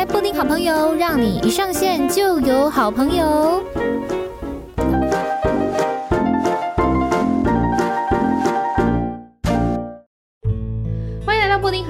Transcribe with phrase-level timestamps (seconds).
[0.00, 3.62] 开布丁好朋友，让你一上线就有好朋友。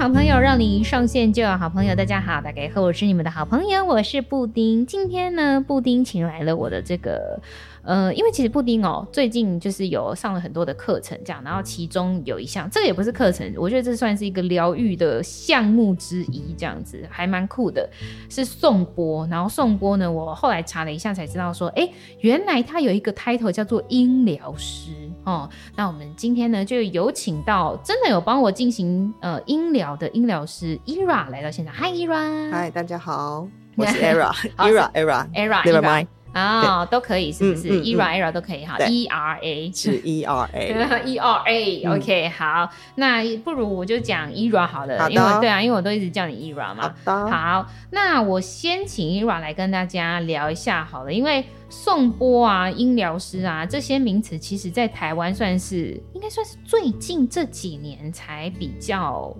[0.01, 1.93] 好朋友，让你一上线就有好朋友。
[1.93, 4.83] 大家好，大家好，我是你们的好朋友，我是布丁。
[4.83, 7.39] 今天呢，布丁请来了我的这个。
[7.83, 17.87] 呃，因为其实布丁哦，最近就是有上了很多的课程，这样，然后其中有一项，这个也不是课程，我觉得这算是一个疗愈的项目之一，这样子还蛮酷的，
[18.27, 19.27] 是颂钵。
[19.27, 21.87] 然后颂钵呢，我后来查了一下才知道说，哎，
[22.21, 24.91] 原来它有一个 title 叫做音疗师
[25.23, 25.49] 哦。
[25.75, 31.73] 那我们今天呢，就有请到真的有帮我进行呃音疗的音疗师 Era 来到现场。
[31.75, 36.07] Hi Era，Hi 大家好，我是 Era，Era，Era，Era，Never mind。
[36.33, 46.93] 啊，都可以，是不是？Era Era 都可以哈，E R A 是 E R A，E R A，OK，好，那不如我就讲 Era 好了，因为对啊，因为我都一直叫你 Era 嘛。
[47.05, 59.35] 好，那我先请 Era 来跟大家聊一下好了，因为颂钵啊、音疗师啊这些名词，其实在台湾算是应该算是最近这几年才比较。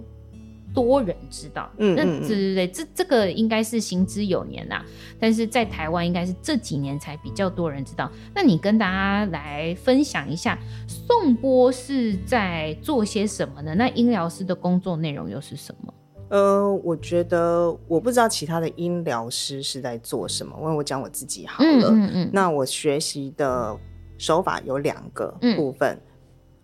[0.74, 4.86] 多人知道，嗯，那对对对，这这个应该是行之有年啦，
[5.20, 8.10] 但是在台湾应该是这几年才比较多人知道。
[8.34, 13.76] 那你跟大家来分享一下，宋波是在做些什么呢？
[13.76, 15.94] 那音疗师的工作内容又是什么？
[16.30, 21.70] 呃，我觉得我不知道其他的音疗师是在做什么，因为我讲我自己好了。
[21.70, 23.78] 嗯嗯，嗯，那我学习的
[24.18, 25.94] 手法有两个部分。
[25.94, 26.02] 嗯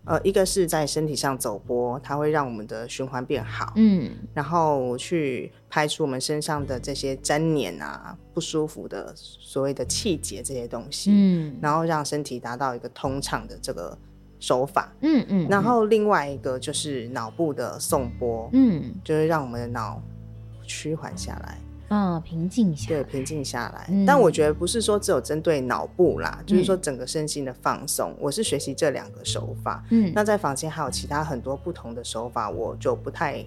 [0.08, 13.96] 呃，一个是在身体上走波，它会让我们的循环变好，嗯，然后去排除我们身上的这些粘黏啊、不舒服的所谓的气结这些东西，嗯，然后让身体达到一个通畅的这个
[14.40, 20.02] 手法，嗯嗯，然后另外一个就是脑部的送波，嗯，就是让我们的脑
[20.66, 21.58] 趋缓下来。
[21.90, 23.86] 嗯，平静下来，对，平静下来。
[23.90, 28.14] 嗯、但我觉得不是说只有针对脑部啦，嗯、就是说整个身心的放松。
[28.20, 29.82] 我是学习这两个手法。
[29.90, 33.44] 嗯，那在房间还有其他很多不同的手法，我就不太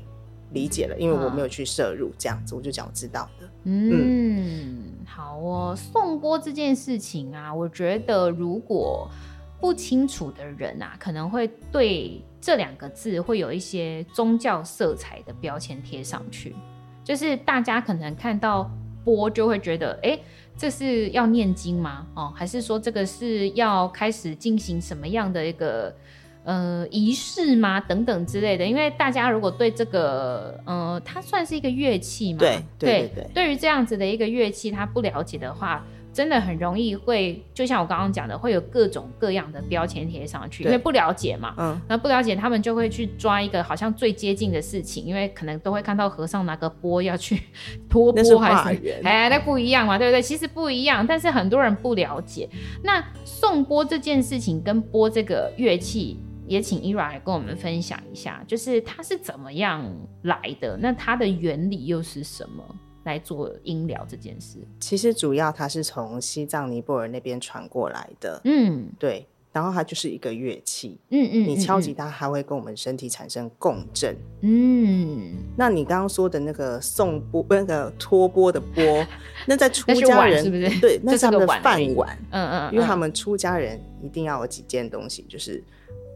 [0.54, 3.48] 理解了，因为我没有去摄入这样子，我就讲我知道的。
[3.66, 5.76] 嗯，嗯好哦。
[5.76, 9.08] 颂钵这件事情啊，我觉得如果
[9.60, 16.56] 不清楚的人啊，可能会对这两个字会有一些宗教色彩的标签贴上去。
[17.04, 18.70] 就是大家可能看到
[19.04, 20.24] 钵就会觉得，哎、欸，
[20.58, 22.06] 这是要念经吗？
[22.14, 25.94] 哦，还是说这个是要开始进行什么样的一个
[26.44, 27.80] 呃仪式吗？
[27.80, 28.66] 等等之类的。
[28.66, 35.86] 因为大家如果对这个呃，它算是一个乐器嘛，对对对，对，对，对于这样子的一个乐器，他不了解的话。
[36.14, 41.56] 真的很容易会，就像我刚刚讲的，会有各种各样的标签贴上去，因为不了解嘛。
[41.58, 41.82] 嗯。
[41.88, 47.42] 那不了解，他们就会去抓一个好像最接近的事情，因为可能都会看到和尚拿个钵要去
[47.90, 50.22] 托钵，还是哎，那不一样嘛，对不对？
[50.22, 52.50] 其实不一样，但是很多人不了解。
[52.84, 59.90] 那送钵这件事情跟钵这个乐器，也请 Era 来跟我们分享一下，就是它是怎么样
[60.24, 60.76] 来的？
[60.78, 62.64] 那它的原理又是什么？
[63.04, 79.06] 来做音疗这件事，其实主要它是从西藏尼泊尔那边传过来的，嗯，对，然后它就是一个乐器，嗯嗯，你敲击它还会跟我们身体产生共振，嗯，那你刚刚说的那个送钵，那个托钵的钵，
[79.48, 80.80] 那在出家人是不是？
[80.80, 85.64] 对， 那是他们的饭碗，嗯嗯，因为他们出家人一定要有几件东西，就是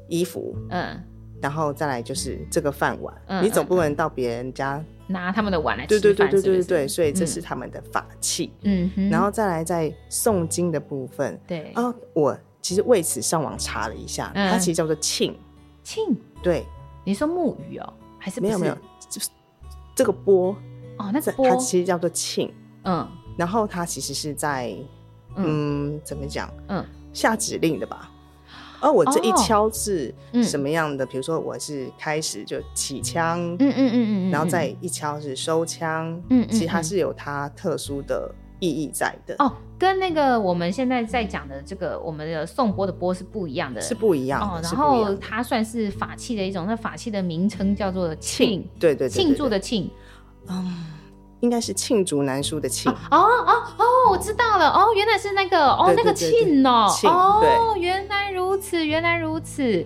[0.08, 1.02] 衣服，嗯，
[1.42, 4.84] 然后再来就是这个饭碗，你总不能到别人家。
[5.08, 8.52] 拿他们的碗来吃饭，对对对对对对，所以这是他们的法器。
[8.64, 11.72] 嗯哼，然后再来在诵经的部分，对。
[11.76, 15.32] 啊，我其实为此上网查了一下，它其实叫做磬。
[15.84, 16.66] 磬，对，
[17.04, 18.76] 你说木鱼哦，还是没有没有，
[19.08, 19.30] 就是
[19.94, 20.56] 这个钵
[20.98, 21.48] 哦，那是钵。
[21.48, 22.50] 它其实叫做磬。
[22.86, 23.08] 嗯，
[23.38, 24.76] 然后它其实是在
[25.36, 26.52] 嗯怎么讲？
[26.70, 28.10] 嗯，下指令的吧。
[28.80, 30.14] 而我这一敲是
[30.44, 31.06] 什么样的？
[31.06, 39.36] 比如说，我是开始就起枪，嗯嗯嗯嗯，然后再一敲是收枪，嗯，其实它是有它特殊的意义在的。
[39.40, 44.42] 哦，跟那个我们现在在讲的这个我们的颂钵的钵是不一样的，是不一样。
[44.42, 49.90] 哦，然后它算是法器的一种，那法器的名称叫做庆，对对，庆祝的庆，
[50.48, 50.92] 嗯。
[51.46, 52.90] 应该是罄竹难书的罄。
[52.90, 59.86] 哦哦哦，我知道了哦，原来是那个哦，那个罄哦，哦，原来如此，原来如此，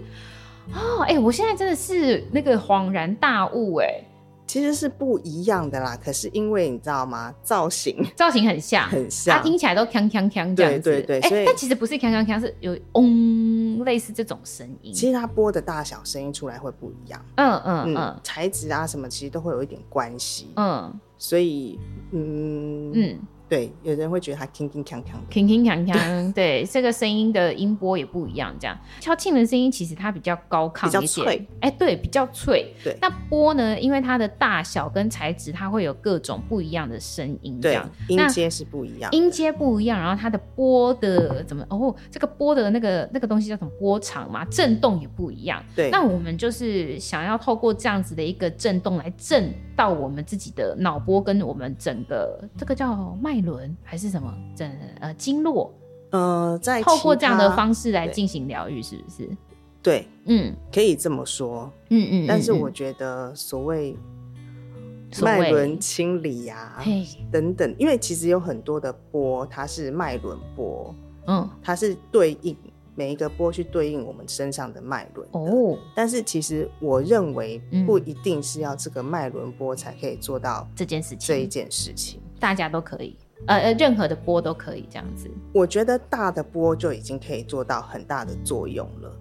[0.73, 4.01] 哦，哎，我现在真的是那个恍然大悟，哎，
[4.47, 7.33] 其实是不一样的啦，可是因为你知道吗？
[7.43, 14.93] 造型 造型很像，很像，它听起来都锵锵锵这样子，对对对，所以但其实不是锵锵锵，是有嗡类似这种声音。
[14.93, 20.91] 其实它播的大小声音出来会不一样，嗯嗯嗯，材质啊什么其实都会有一点关系，嗯。
[21.19, 21.77] 所以
[22.11, 23.19] 嗯。
[23.49, 26.31] 对，有人会觉得它铿铿锵锵，铿铿锵锵。
[26.33, 28.55] 对，这个声音的音波也不一样。
[28.59, 32.71] 这样敲磬的声音其实它比较高亢一点，哎，对，比较脆。
[32.83, 33.79] 对，那波呢？
[33.79, 37.59] 因为它的大小跟材质，它会有各种不一样的声音。
[37.59, 41.65] 这样，音阶是不一样，音阶不一样，然后它的波的怎么？
[41.71, 43.71] 哦，这个波的那个那个东西叫什么？
[43.79, 45.63] 波长嘛，震动也不一样。
[45.75, 53.38] 对，那我们就是想要透过这样子的一个震动来震到我们自己的脑波，跟我们整个这个叫脉。
[53.41, 54.33] 轮还是什么？
[54.55, 54.69] 整
[54.99, 55.73] 呃经络，
[56.11, 59.29] 呃，在透过这样的方式来进行疗愈，是不是？
[59.81, 62.25] 对，嗯，可以这么说，嗯嗯。
[62.27, 63.95] 但是我觉得所谓
[65.21, 66.83] 脉轮清理呀、啊，
[67.31, 70.93] 等等，因为其实有很多的波，它是脉轮波，
[71.27, 72.55] 嗯，它是对应。
[72.95, 81.19] 每一个波去对应我们身上的脉轮哦，但是其实我认为不一定是要这个脉轮波才可以做到这件事情。
[81.19, 83.15] 这一件事情大家都可以，
[83.47, 85.29] 呃呃，任何的波都可以这样子。
[85.53, 89.11] 我觉得大的波就已经可以做到很大的作用了。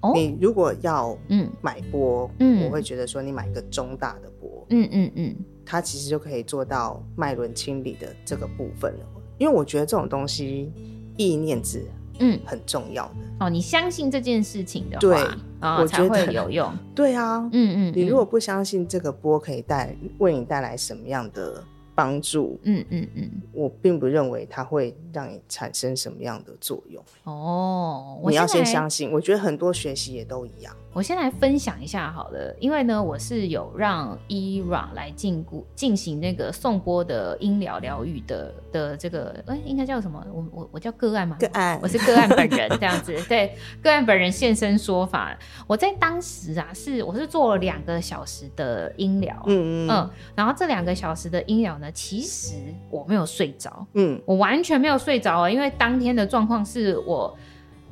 [0.00, 9.06] 哦，你如果要嗯买波，嗯，我会觉得说你买一个中大的波，嗯嗯嗯，它其实就可以做到脉轮清理的这个部分了。
[9.38, 10.72] 因为我觉得这种东西
[11.16, 11.84] 意念子。
[12.18, 13.50] 嗯，很重要的哦。
[13.50, 15.16] 你相信这件事情的话，对，
[15.62, 16.70] 哦、我觉得才会有用。
[16.94, 27.02] 对啊，嗯嗯，你如果不相信这个波可以带为你带来什么样的帮助，嗯嗯嗯，我并不认为它会让你产生什么样的作用。
[27.24, 29.10] 哦，你要先相信。
[29.12, 30.74] 我觉得很多学习也都一样。
[30.94, 35.44] 我先来分享一下好了，因为呢，我是有让 Era 来进
[35.74, 40.22] 进行那个颂钵的音疗疗愈的的这个，哎、欸，应该叫什么？
[40.30, 45.34] 我我我叫个案嘛，个案，我是个案本人这样子，对，个案本人现身说法。
[45.66, 52.56] 我在当时啊，是我是做了两个小时的音疗，嗯嗯嗯，然后这两个小时的音疗呢，其实
[52.90, 57.34] 我没有睡着，嗯，我完全没有睡着啊，因为当天的状况是我。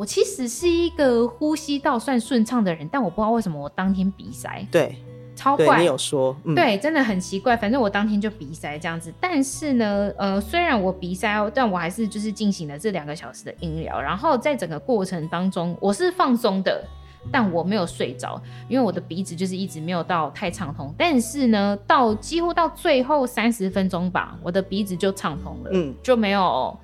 [0.00, 4.66] 我其实是一个呼吸道算顺畅的人，但我不知道为什么我当天鼻塞。
[4.72, 4.96] 对，
[5.36, 5.78] 超怪。
[5.78, 7.54] 你有说，嗯、对，真的很奇怪。
[7.54, 9.12] 反正我当天就鼻塞这样子。
[9.20, 14.00] 但是呢，呃，虽然我鼻塞，但我还是就是进行了这两个小时的音疗。
[14.00, 16.82] 然后在整个过程当中，我是放松的。
[17.30, 20.94] 但我没有睡着，因为我的鼻子就是一直没有到太畅通。
[20.96, 26.74] 但是呢，到几乎到最后三十分钟吧，我的鼻子就畅通了，嗯，就没有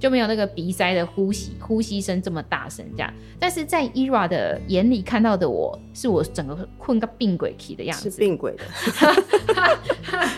[0.00, 3.14] 就没有那个鼻塞的呼吸呼吸声这么大声这样。
[3.38, 8.64] 但是在 Era 的眼里看到的我是我整个困个病鬼体的样子，是病鬼的，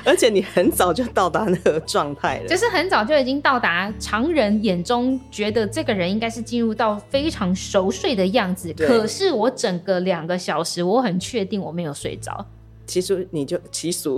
[0.04, 9.46] 而且你很早就到达那个状态了，就是很早就已经到达常人眼中觉得这个人应该是进入到非常熟睡的样子，可是我。
[9.46, 12.44] 我整个两个小时，我很确定我没有睡着。
[12.84, 14.10] 其实你就其实，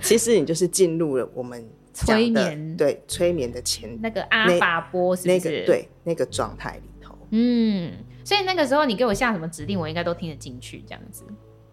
[0.00, 1.68] 其实你就是进入了我们
[2.04, 5.34] 催眠，对催眠的前那个阿法波是不是？
[5.34, 7.16] 那个对那个状态里头。
[7.30, 11.24] 嗯，所以那个时候你给我下什么指令，我应该都听得进去，这样子。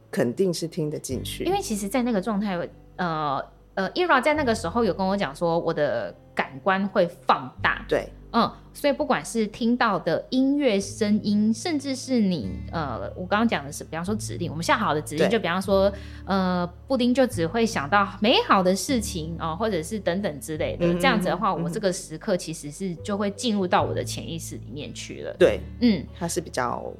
[0.09, 2.57] 肯定是听得进去，因为其实，在那个状态，
[2.95, 3.43] 呃
[3.73, 7.85] 呃，Era 在那个时候有跟我讲说，我的感官会放大。
[7.89, 8.07] 对。
[8.33, 15.93] 嗯，所以不管是听到的音乐声音，甚至是你呃，我刚刚讲的是，比方说指令，我们下好的指令，就比方说
[16.25, 25.35] 呃，布丁就只会想到美好的事情哦、呃，或者是等等之类的，嗯、这样子的话，我这个时刻其实是就会进入到我的潜意识里面去了。
[25.37, 26.91] 对，嗯，它是比较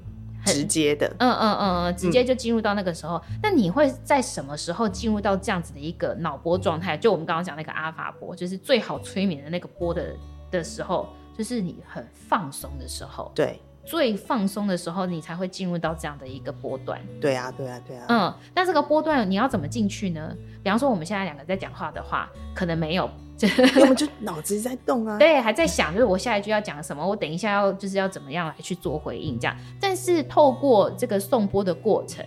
[0.45, 3.19] 直接的，嗯嗯嗯，直接就进入到那个时候。
[3.41, 6.95] 那、嗯、你会在什么时候进入到这样子的一个脑波状态？
[6.95, 10.13] 就我们刚刚讲那个阿法波，就是最好催眠的那个波的
[10.51, 11.09] 的时候。
[11.37, 17.01] 就是你很放松的时候，对，最放松的时候，你才会进入到这样的一个波段。
[17.19, 18.05] 对啊，对啊，对啊。
[18.07, 20.35] 嗯，那这个波段你要怎么进去呢？
[20.63, 23.09] 比方说我们现在两个在讲话的话，可能没有，
[23.81, 29.57] 我们就脑子在动啊，对，还在想，就是我下一句要讲什么，我等一下要就是要怎么样来去做回应这样。
[29.81, 32.25] 但是透过这个送波的过程，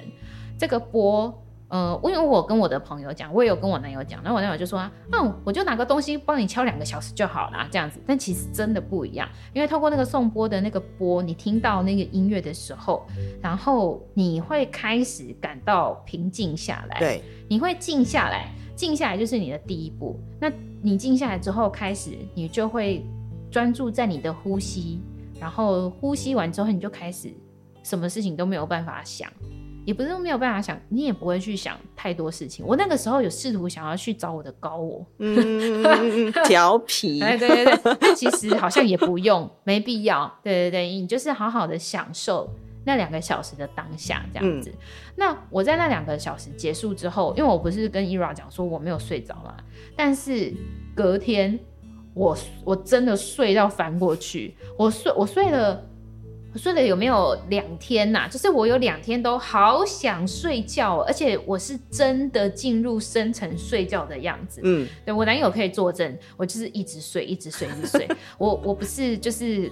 [0.58, 1.42] 这个钵。
[1.68, 8.00] 呃，因为我跟我的朋友讲，我也有跟我男友讲，然后我男友就说啊，嗯，我就拿个东西帮你敲两个小时就好了，这样子。
[8.06, 13.04] 但其实真的不一样，因为透过那个颂钵的那个波，你听到那个音乐的时候，
[13.42, 17.00] 然后你会开始感到平静下来。
[17.00, 20.18] 对，你会静下来，静下来就是你的第一步。
[20.40, 23.04] 那你静下来之后，开始你就会
[23.50, 25.00] 专注在你的呼吸，
[25.40, 27.28] 然后呼吸完之后，你就开始
[27.82, 29.28] 什么事情都没有办法想。
[29.86, 32.66] 也不是没有办法想，你也不会去想太多事情。
[32.66, 40.40] 我那个时候有试图想要去找我的高我，嗯， 调皮，对对对，但其实好像也不用，没必要。
[40.42, 42.50] 对对对，你就是好好的享受
[42.84, 44.70] 那两个小时的当下这样子。
[44.70, 44.78] 嗯、
[45.14, 49.54] 那我在那两个小时结束之后，因为我不是跟 Ira 讲说我没有睡着嘛，
[49.94, 50.52] 但是
[50.96, 51.56] 隔天
[52.12, 55.80] 我我真的睡到翻过去，我睡我睡了。
[56.56, 58.28] 睡了有没有两天呐、啊？
[58.28, 64.60] 就是我有两天都好想睡觉，而且我是真的进入深层睡觉的样子。
[64.64, 68.08] 嗯，对我男友可以作证，我就是一直睡，一直睡，一直睡。
[68.38, 69.70] 我我不是就是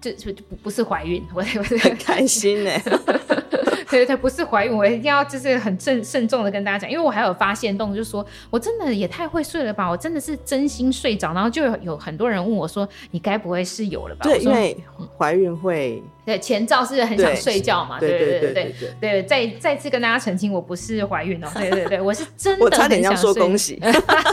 [0.00, 2.70] 就就不不是怀孕，我我是很开心呢。
[3.94, 14.24] 对对，不是怀孕，我一定要就是很慎慎重的跟大家讲，因为我还有发现动，就是说我真的也太会睡了吧，我真的是真心睡着，然后就有有很多人问我说，你该不会是有了吧？
[14.24, 14.76] 对，因为
[15.16, 16.02] 怀孕会。
[16.24, 22.70] 对，前兆是很想睡觉嘛，对对对对对对，再再次跟大家澄清，我不是怀孕哦， 对对对，我是真的很想睡。
[22.70, 23.78] 我差点要说恭喜，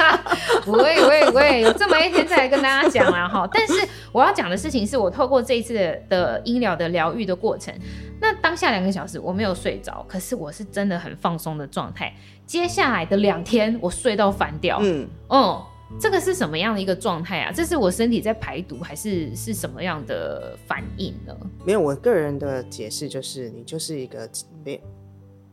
[0.64, 3.48] 不会不会不会，有这么一天再来跟大家讲啦哈。
[3.52, 3.74] 但是
[4.12, 7.74] 我要讲的事情是我透过这一次的的医疗的疗愈的过程，
[8.22, 12.14] 那当下两个小时我没有睡着，可是我是真的很放松的状态。
[12.46, 15.62] 接下来的两天我睡到翻掉，嗯嗯。
[16.00, 17.52] 这个是什么样的一个状态啊？
[17.52, 21.36] 这是我身体在排毒，还是是什么样的反应呢？
[21.66, 24.30] 没有，我个人的解释就是，你就是一个
[24.64, 24.82] 没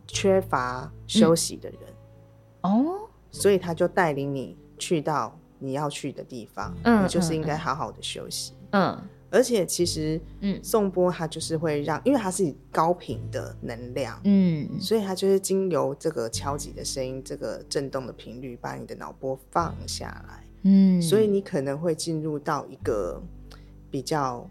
[0.06, 1.80] 缺乏休息的人、
[2.62, 8.96] 嗯、哦，所以他就带领你去到你要去的地方，嗯，你就是应该好好的休息，嗯。
[8.96, 23.22] 嗯而且其实，嗯，颂钵它就是会让，因为它是以高频的能量，嗯，所以它就是经由这个敲击的声音，这个震动的频率，把你的脑波放下来，嗯，所以你可能会进入到一个
[23.90, 24.48] 比较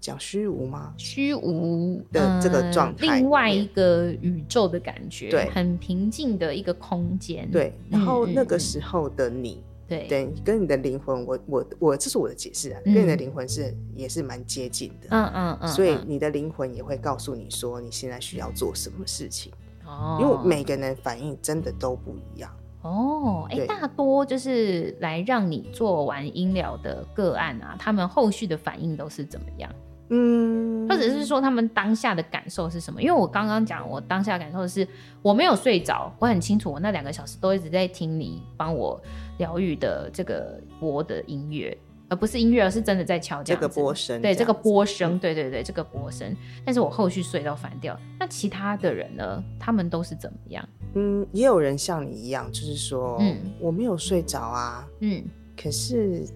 [0.00, 0.94] 讲虚无吗？
[0.96, 7.72] 虚无的这个状态，另外一个宇宙的感觉，对，很平静的一个空间，对。
[7.90, 9.60] 然后那个时候的你。
[9.86, 19.52] 对，对，跟你的灵魂，我我我，这是我的解释啊，嗯、跟你的灵魂是也是蛮接近的，嗯嗯嗯，所以你的灵魂也会告诉你说你现在需要做什么事情，
[19.84, 22.50] 哦，因为每个人的反应真的都不一样，
[22.82, 29.70] 哦，哎、欸，大多就是来让你做完音疗的个案啊，他们后续的反应都是怎么样？
[30.10, 33.00] 嗯，或者是说他们当下的感受是什么？
[33.00, 34.86] 因为我刚刚讲，我当下的感受是
[35.22, 39.00] 我没有睡着，我很清楚，我那两个小时都一直在听你帮我
[39.38, 41.76] 疗愈的这个播的音乐，
[42.10, 44.20] 而不是音乐，而是真的在敲这，这个波声。
[44.20, 46.36] 对，这个波声，对对对，这个波声。
[46.66, 47.98] 但是我后续睡到翻掉。
[48.20, 49.42] 那其他的人呢？
[49.58, 50.68] 他们都是怎么样？
[50.92, 55.24] 嗯，也有人像你一样，就是说，嗯，我没有睡着啊，嗯，
[55.56, 56.26] 可是。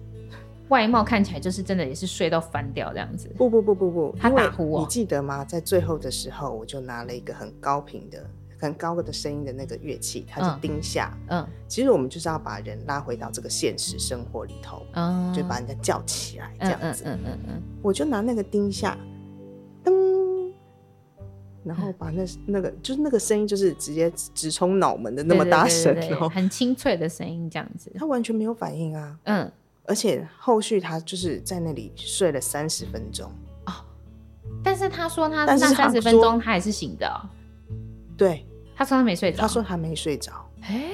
[0.69, 3.29] 外貌看起来就是真的，也是睡到翻掉这样子。
[3.37, 4.79] 不不不不不，他打呼我。
[4.81, 5.43] 你记得吗？
[5.43, 8.23] 在最后的时候，我就拿了一个很高频的、
[8.59, 11.17] 很高的声音的那个乐器，它是丁夏。
[11.27, 17.03] 嗯，其实我们就是要把人拉回到这个现实生活里头，嗯，就把人家叫起来这样子。
[17.05, 17.61] 嗯嗯嗯嗯。
[17.81, 18.95] 我就拿那个丁夏，
[19.83, 20.51] 噔，
[21.63, 25.95] 然后把那那个就是那个声音，就是直接直冲脑门的那么大声，
[26.29, 27.91] 很清脆的声音这样子。
[27.95, 29.17] 他完全没有反应啊。
[29.23, 29.51] 嗯。
[29.89, 33.29] 而且后续他就是在那里睡了三十分钟
[33.65, 33.73] 哦，
[34.63, 37.07] 但是他说他那三十分钟他还是醒的。
[37.07, 37.25] 哦，
[38.15, 40.31] 对，他说他没睡着，他说他没睡着，
[40.61, 40.93] 哎。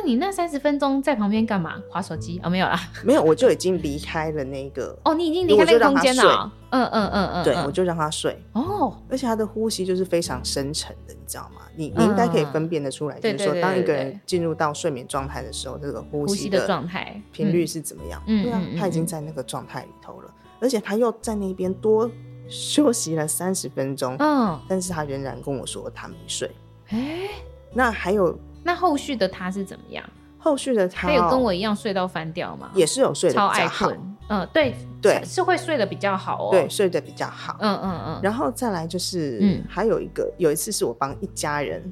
[0.00, 1.74] 那你那三十分钟在旁边干嘛？
[1.90, 2.40] 划手机？
[2.44, 4.96] 哦，没有啦， 没有，我就已经离开了那个。
[5.04, 6.52] 哦，你已经离开那个空间了。
[6.70, 8.40] 嗯嗯嗯嗯，对，我就让他睡。
[8.52, 11.62] 哦，而且他的呼吸就是非常深沉的，你知道吗？
[11.74, 18.22] 你你应该可以分辨得出来，就是说，当一个人进入到睡眠状态的时候，这个呼吸的状态频率是怎么样？
[18.28, 22.08] 嗯，对啊，他已经在那个状态里头了，而且他又在那边多
[22.48, 24.14] 休息了三十分钟。
[24.20, 26.48] 嗯，但是他仍然跟我说他没睡。
[26.90, 27.28] 哎，
[27.72, 28.38] 那还有。
[28.68, 30.04] 那后续的他是怎么样？
[30.36, 32.70] 后续的他，他有跟我一样睡到翻掉吗？
[32.74, 34.16] 也是有睡得比较好，超爱困。
[34.28, 36.50] 嗯，对对，是会睡得比较好哦。
[36.50, 37.56] 对，睡得比较好。
[37.60, 38.20] 嗯嗯嗯。
[38.22, 41.82] 然后再来就是，嗯，还有一个，有一次是我帮一家人，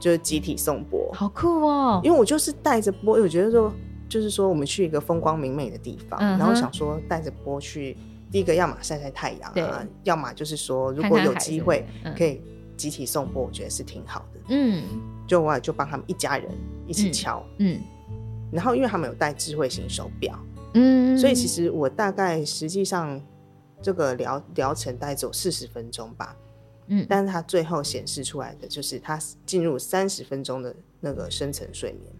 [0.00, 2.00] 就是集体送钵，好酷哦。
[2.02, 3.72] 因为我就是带着钵，因为我觉得说，
[4.08, 7.96] 就是说我们去一个风光明媚的地方，然后想说带着钵去，
[8.32, 11.86] 第一个要么晒晒太阳啊，要么就是说如果有机会
[12.18, 12.42] 可以
[12.76, 14.40] 集体送钵，我觉得是挺好的。
[14.48, 14.82] 嗯。
[15.26, 16.50] 就我就帮他们一家人
[16.86, 17.80] 一起敲，嗯，
[18.10, 18.16] 嗯，
[18.52, 20.38] 然后因为他们有带智慧型手表，
[20.74, 23.20] 嗯，所以其实我大概实际上
[23.82, 26.36] 这个疗疗程大概只有四十分钟吧，
[26.86, 32.12] 嗯，但是他最后显示出来的就是他进入三十分钟的那个深层睡眠，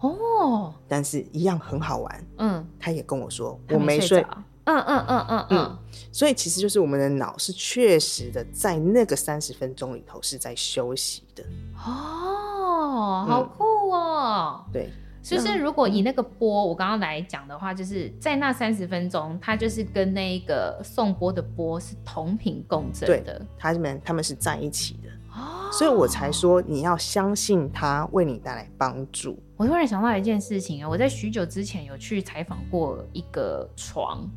[0.00, 4.24] 哦，但是一样很好玩，嗯，他也跟我说我没睡，
[4.64, 5.78] 嗯嗯嗯嗯嗯，
[6.12, 11.44] 所以其实就是我们的脑是确实的在那个三十分钟里头是在休息的，
[11.84, 12.48] 哦。
[12.92, 14.64] 哦，好酷哦！
[14.70, 14.90] 对，
[15.22, 25.08] 就是如果以那个波，我刚刚来讲的话，就是在那三十分钟，它就是跟那个送波的波是同频共振的，他们他们是在一起的。
[25.34, 29.42] 哦所以我才说你要相信它为你带来帮助。
[29.56, 34.28] 我突然想到一件事情啊，我在许久之前有去采访过一个床，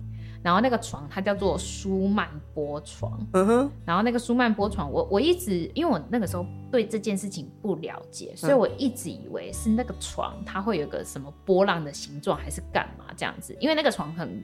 [0.46, 3.20] 然后那个床它叫做舒曼波床。
[3.34, 13.58] 嗯哼，然后那个舒曼波床，我我一直因为我那个时候对这件事情不了解，所以我一直以为是那个床它会有个什么波浪的形状，还是干嘛这样子？
[13.60, 14.44] 因为那个床很。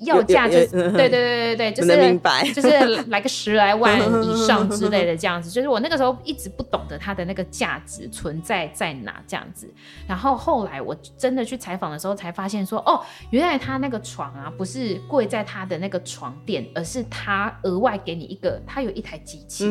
[0.00, 9.68] 要价就是对对对对对，就是就是来个十来万 以上之类的这样子，就是我那个时候一直不懂得它的那个价值存在在哪这样子。
[10.06, 19.66] 然后后来我真的去采访的时候，才发现说，哦，原来他那个床啊，不是贵在他的那个床垫，而是他额外给你一个，他有一台机器，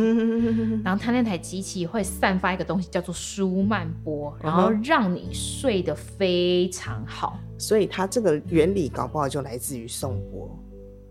[0.83, 7.39] 然后他那台机器会散发一个东西叫做舒曼波，然后让你睡得非常好。
[7.59, 10.49] 所以它这个原理搞不好就来自于颂钵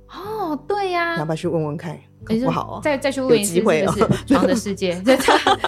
[0.08, 1.96] 哦，对呀、啊，要不要去问问看？
[2.24, 3.62] 搞不好、哦、再再去问一次，
[4.26, 4.94] 床的世界？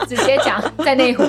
[0.09, 1.23] 直接讲在内湖，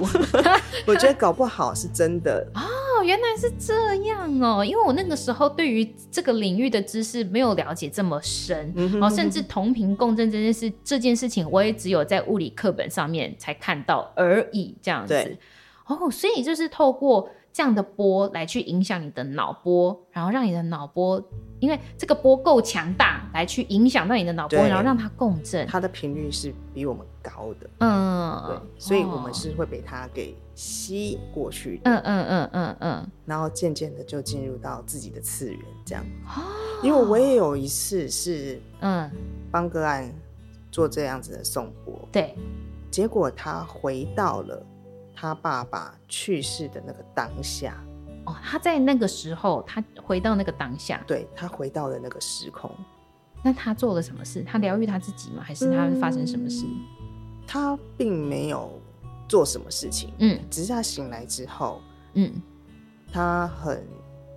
[0.87, 15.37] 我觉得搞不好是真的哦，原来是这样哦，因为我那个时候对于这个领域的知识没有了解这么深，嗯、哼哼然后甚至同频共振这件事这件事情，我也只有在物理课本上面才看到而已，这样子。
[15.85, 17.29] 哦，所以就是透过。
[17.53, 21.21] 这样的波来去影响你的脑波，然后让你的脑波，
[21.59, 25.67] 因为这个波够强大，来去影响到你的脑波，然后让它共振。
[25.67, 36.03] 它的频率是比我们高的，嗯，对，所以我们是会被它给吸引过去的，嗯嗯嗯嗯嗯，然后渐渐的就进入到自己的次元，这样。
[36.25, 36.41] 哦，
[36.81, 39.11] 因为我也有一次是，嗯，
[39.51, 40.09] 帮个案
[40.71, 42.33] 做这样子的颂钵，对，
[42.89, 44.65] 结果他回到了。
[45.21, 47.77] 他爸爸去世的那个当下，
[48.25, 52.71] 哦，他在那个时候，他回到那个当下，对，他回到了那个时空。
[53.43, 54.43] 那他做了什么事？
[54.43, 55.43] 他疗愈他自己吗？
[55.43, 56.65] 还是他发生什么事？
[56.65, 58.81] 嗯，他并没有
[59.29, 61.79] 做什么事情，嗯，只是他醒来之后，
[62.13, 62.33] 嗯，
[63.13, 63.85] 他很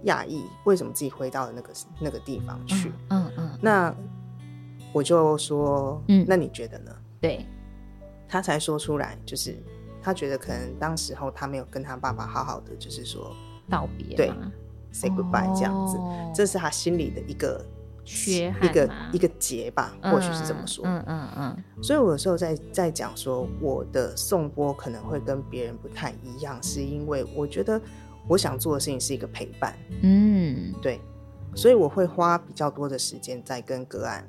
[0.04, 2.92] 讶异，为什么自己回到了那个那个地方去？
[3.08, 3.58] 嗯嗯，嗯。
[3.62, 3.94] 那
[4.92, 6.94] 我就说，嗯，那你觉得呢？
[7.22, 7.46] 对，
[8.28, 9.56] 他才说出来，就是。
[10.04, 13.34] 他觉得可能当时候他没有跟他爸爸好好的，就是说
[13.70, 14.30] 道别，对
[14.92, 17.64] ，say goodbye 这样子，哦，这是他心里的一个
[18.04, 20.84] 缺一个一个结吧，或许是这么说。
[20.86, 21.64] 嗯嗯嗯。
[21.82, 27.80] 所以我有时候在在讲说，我的颂钵可能会跟别人不太一样，是因为我觉得
[28.28, 29.74] 我想做的事情是一个陪伴。
[30.02, 31.00] 嗯，对，
[31.54, 34.22] 所以我会花比较多的时间在跟个案。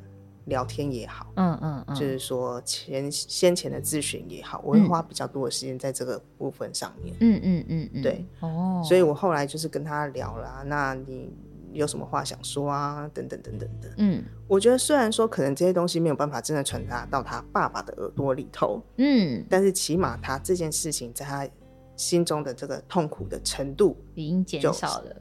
[0.46, 11.32] 聊天也好，嗯嗯嗯，就是说前先前的咨询也好，我会花比较多的时间在这个部分上面，嗯嗯嗯嗯，对，哦，所以我后来就是跟他聊啦，那你
[11.74, 13.10] 有什么话想说啊？
[13.14, 21.48] 等等等等的，嗯，我觉得虽然说可能这些东西没有办法真的传达到他爸爸的耳朵里头，嗯，但是起码他这件事情在他
[21.98, 25.16] 心中的这个痛苦的程度已经减少了。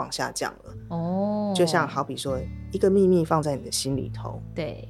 [0.00, 2.40] 往下降了哦，就像好比说
[2.72, 4.88] 一个秘密放在你的心里头，对，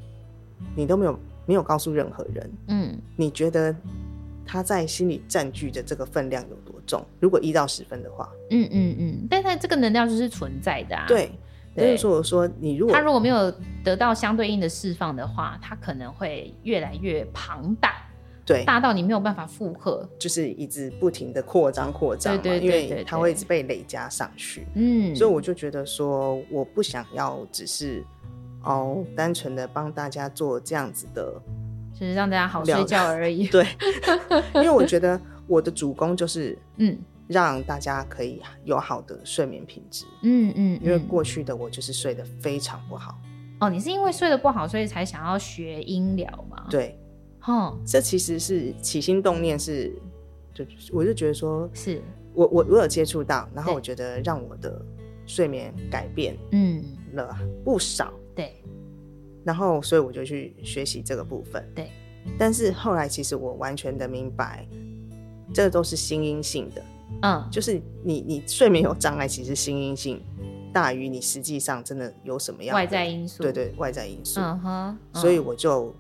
[0.77, 3.75] 你都没有没有告诉任何人，嗯，你觉得
[4.46, 7.05] 他在心里占据的这个分量有多重？
[7.18, 11.33] 如果一到十分的话，嗯嗯嗯，但是这个能量就是存在的啊，对，
[11.75, 17.94] 所以说我说你如果他如果没有得到相对应的释放的话，他可能会越来越庞大。
[18.50, 24.66] 对，大到你没有办法负荷，就是一直不停的扩张扩张对，因为它会一直被累加上去。
[24.74, 28.04] 嗯，所以我就觉得说，我不想要只是
[28.64, 31.32] 哦，单纯的帮大家做这样子的，
[31.94, 33.46] 就是让大家好睡觉而已。
[33.46, 33.64] 对，
[34.56, 40.04] 因为我觉得我的主攻就是 嗯，让大家可以有好的睡眠品质。
[40.22, 43.16] 嗯嗯，因为过去的我就是睡得非常不好。
[43.60, 46.66] 哦，你是因为睡得不好，所以才想要学音疗吗？
[46.68, 46.99] 对。
[47.46, 49.92] 哦，这其实是起心动念是，
[50.55, 52.00] 就我就觉得说，是。
[52.33, 54.81] 我我我有接触到，然后我觉得让我的
[55.26, 56.85] 睡眠改变嗯。
[57.14, 58.55] 了不少，对，
[59.42, 61.90] 然后所以我就去学习这个部分，对，
[62.38, 64.64] 但是后来其实我完全的明白，
[65.53, 66.83] 这都是心因性的，
[67.22, 70.22] 嗯，就是你你睡眠有障碍，其实心因性
[70.72, 75.92] 大于你实际上真的有什么样外在因素，对对，外在因素，嗯哼，所以我就。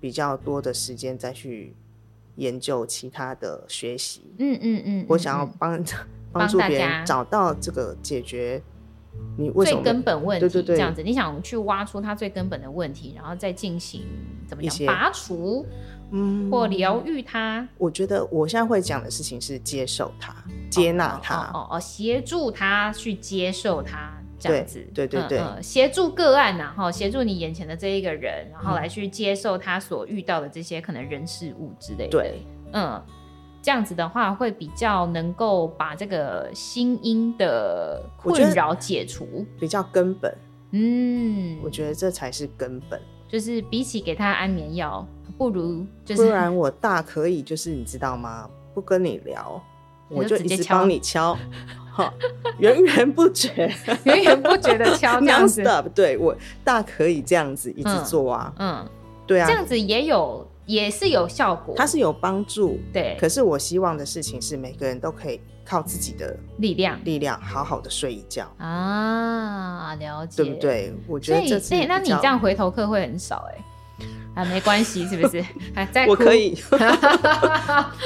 [0.00, 1.74] 比较多的时间再去
[2.36, 5.84] 研究其他的学习，嗯嗯嗯，我想要 帮
[6.32, 8.62] 帮助别人找到这个解决
[9.36, 14.02] 你为什么最根本问题，对对对，这样子，你想去挖出他最根本的问题，然后再进行
[14.46, 15.66] 怎么样拔除？
[16.10, 17.68] 嗯，或疗愈他。
[17.76, 20.34] 我觉得我现在会讲的事情是接受他，
[20.70, 33.02] 接纳他，哦哦，协助他去接受他这样子，对对对，协助个案然后，协助你眼前的这一个人，然后来去接受他所遇到的这些可能人事物之类的，对，嗯，
[33.60, 40.34] 这样子的话会比较能够把这个心因的困扰解除，比较根本，
[40.72, 43.00] 嗯，我觉得这才是根本。
[43.28, 48.48] 就是比起给他安眠药，不如就是不然我大可以就是你知道吗？
[48.72, 49.60] 不跟你聊，
[50.08, 51.36] 我就一直帮你敲，
[51.98, 52.14] 哈，
[52.58, 53.70] 源源不绝，
[54.04, 55.62] 源源不绝的敲这样子。
[55.94, 58.90] 对，我大可以这样子一直做啊，嗯，嗯
[59.26, 63.16] 对啊，这样子也有也是有效果，它是有帮助，对。
[63.20, 65.40] 可是我希望的事情是每个人都可以。
[65.70, 70.94] 靠自己的力量，力量好好的睡一觉啊，了解，对不对？
[71.06, 73.58] 我觉得这是，那你这样回头客会很少哎、
[74.34, 75.44] 欸，啊，没关系，是不是？
[75.76, 76.56] 还在我可以，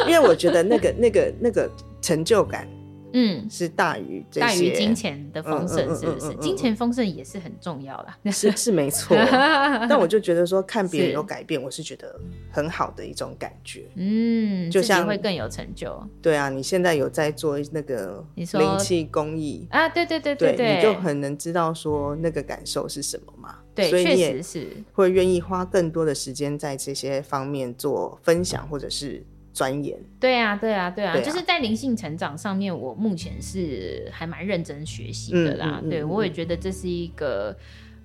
[0.09, 2.67] 因为我觉得那个、那个、那个成就感。
[3.13, 6.35] 嗯，是大于大于金钱的丰盛，是不是？
[6.41, 9.17] 金钱丰盛也是很重要的，是是没错。
[9.89, 12.19] 但我就觉得说，看别人有改变，我是觉得
[12.51, 13.85] 很好的一种感觉。
[13.97, 16.03] 嗯，就像会更有成就。
[16.21, 19.89] 对啊，你现在有在做那个灵气公益啊？
[19.89, 23.59] 对对对对对，你就很能知道说那个感受是什么嘛？
[23.75, 29.25] 对，所以你也是会愿意花更多的时间在这些方面做分享，或者是。
[29.53, 35.79] 钻研，对啊，对啊，对啊，就是在灵性成长上面，我目前是还蛮认真学习的啦。
[35.83, 37.57] 嗯嗯嗯、对，我也觉得这是一个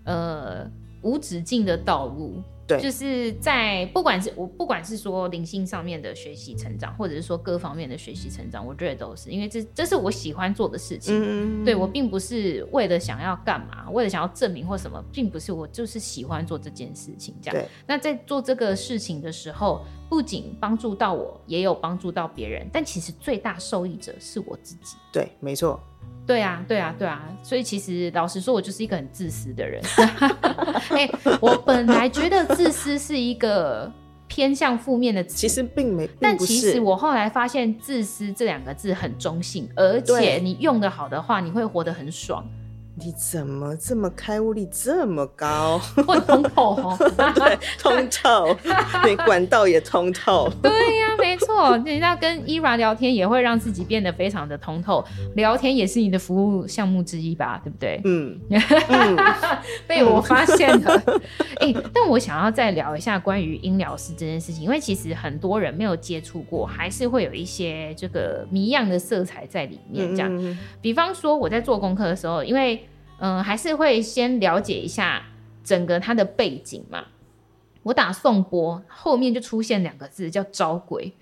[0.03, 0.69] 呃
[1.01, 2.43] 无止境的道路。
[2.67, 11.15] 对，就是在不管是我不管是说灵性上面的学习成长，或者是说各方面的学习成长，我觉得都是因为这这是我喜欢做的事情。
[11.17, 17.33] 嗯，对，我并不是为了想要干嘛，为了想要证明或什么，并不是，我就是喜欢做这件事情。
[17.41, 24.97] 这样，那在做这个事情的时候，不仅帮助到我，也有帮助到别人，但其实最大受益者是我自己。
[25.13, 25.79] 对，没错。
[26.25, 29.81] 对啊，对啊，对啊，所以其实老实说，我就是一个很自私的人。
[30.91, 33.89] 哎、欸，我本来觉得自私是一个
[34.27, 42.45] 偏向负面的词，其实并没，并但其实我后来发现，自私这两个字很中性，而且你用得好的话，你会活得很爽。
[42.99, 45.77] 你怎么这么开悟力这么高？
[46.07, 46.97] 会通透哦，
[47.35, 48.57] 对，通透，
[49.07, 50.51] 你管道也通透。
[50.63, 55.05] 对呀、啊，没错，你要跟 Ira 聊天也会让自己变得非常的通透。
[55.35, 57.61] 聊天也是你的服务项目之一吧？
[57.63, 58.01] 对不对？
[58.03, 58.35] 嗯，
[59.85, 61.03] 被我发现了。
[61.59, 70.15] 哎、欸，但我想要再聊一下关于音疗师这件事情，因为其实很多人没有接触过，还是会有一些这个谜样的色彩在里面。
[70.15, 72.86] 这样，比方说我在做功课的时候，因为
[73.19, 75.23] 嗯，还是会先了解一下
[75.63, 77.05] 整个它的背景嘛。
[77.83, 81.13] 我打宋波，后面就出现两个字叫招鬼。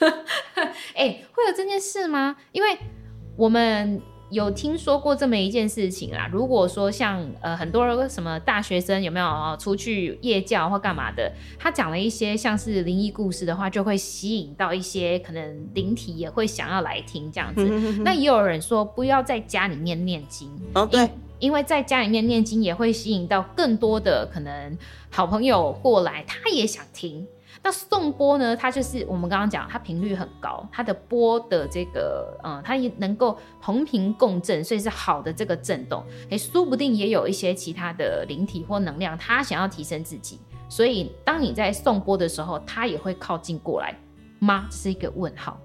[0.94, 2.36] 哎、欸，会有这件事吗？
[2.52, 2.78] 因为
[3.36, 6.28] 我们有听说过这么一件事情啦。
[6.32, 17.68] 如果说像呃很多什么大学生有没有出去夜教或干嘛的，他讲了一些像是灵异故事的话，就会吸引到一些可能灵体也会想要来听这样子。
[18.04, 20.48] 那也有人说不要在家里面念经。
[20.74, 21.08] 哦，对。
[21.40, 24.76] 因为在家里面念经也会吸引到更多的可能
[25.08, 27.26] 好朋友过来，他也想听。
[27.62, 28.56] 那送波呢？
[28.56, 36.02] 它就是我们刚刚讲，它频率很高，它的波的这个，嗯，它也能够同频共振，所以是好的这个震动。
[36.30, 43.94] 诶，说不定也有一些其他的灵体或能量，它想要提升自己，所以当你在送波的时候，它也会靠近过来
[44.38, 44.66] 吗？
[44.70, 45.60] 这是一个问号。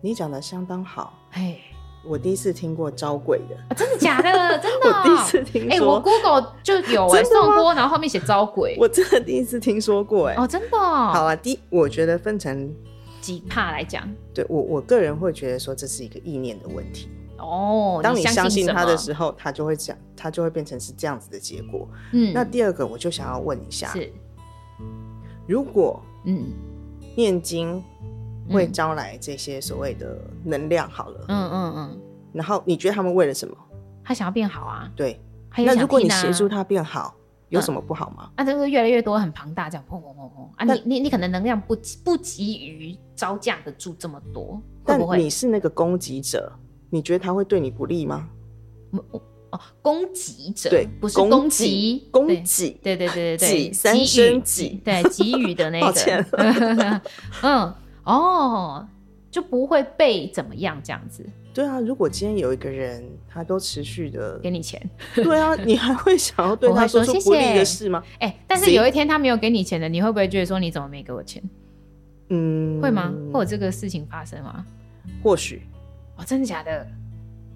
[0.00, 1.60] 你讲的相当好，嘿。
[2.02, 4.30] 我第一次听过招鬼的，啊、真的假的？
[4.58, 5.70] 真的、喔，我第一次听说。
[5.70, 10.42] 哎、欸，我 Google 就有哎、欸，颂钵，然后后面写招鬼，我真的第一次听说过哎、欸。
[10.42, 10.78] 哦，真的、喔。
[11.12, 12.74] 好啊，第我觉得分成
[13.20, 17.10] 几趴来讲，对我我个人会觉得说这是一个意念的问题。
[17.36, 21.86] 哦，当你相信他的时候，他就会讲，他就会变成是这样子的结果。
[22.12, 24.10] 嗯，那第二个我就想要问一下，是
[25.46, 26.46] 如果嗯
[27.14, 27.82] 念经。
[28.50, 32.00] 会招来这些所谓的能量，好了，嗯嗯嗯，
[32.32, 33.56] 然后你觉得他们为了什么？
[34.04, 34.90] 他想要变好啊。
[34.96, 35.20] 对，
[35.56, 37.14] 那如果你协助他变好，
[37.48, 38.30] 有什么不好吗？
[38.36, 40.64] 啊，就是越来越多，很庞大，这样砰砰砰砰啊！
[40.64, 46.52] 你你你可能能量不不急于招架得住这么多，但你是那个攻击者，
[46.88, 48.28] 你觉得他会对你不利吗？
[49.50, 56.20] 哦，攻击者对，不是攻击，攻击，对对对对对，给三声给，对 给予的那个，
[57.42, 57.74] 嗯。
[58.10, 58.88] 哦，
[59.30, 61.24] 就不会被怎么样这样子？
[61.52, 64.80] 对啊，如果今天有一个人，他都持续的给你钱，
[65.16, 68.02] 对啊，你还会想要对他说出不利的事吗？
[68.20, 71.42] 哎、欸，但是有一天他没有给你钱的，你会不会觉得说你怎么没给我钱？
[72.28, 73.12] 嗯，会吗？
[73.32, 74.64] 会有这个事情发生吗？
[75.24, 75.62] 或许。
[76.16, 76.86] 哦，真的假的？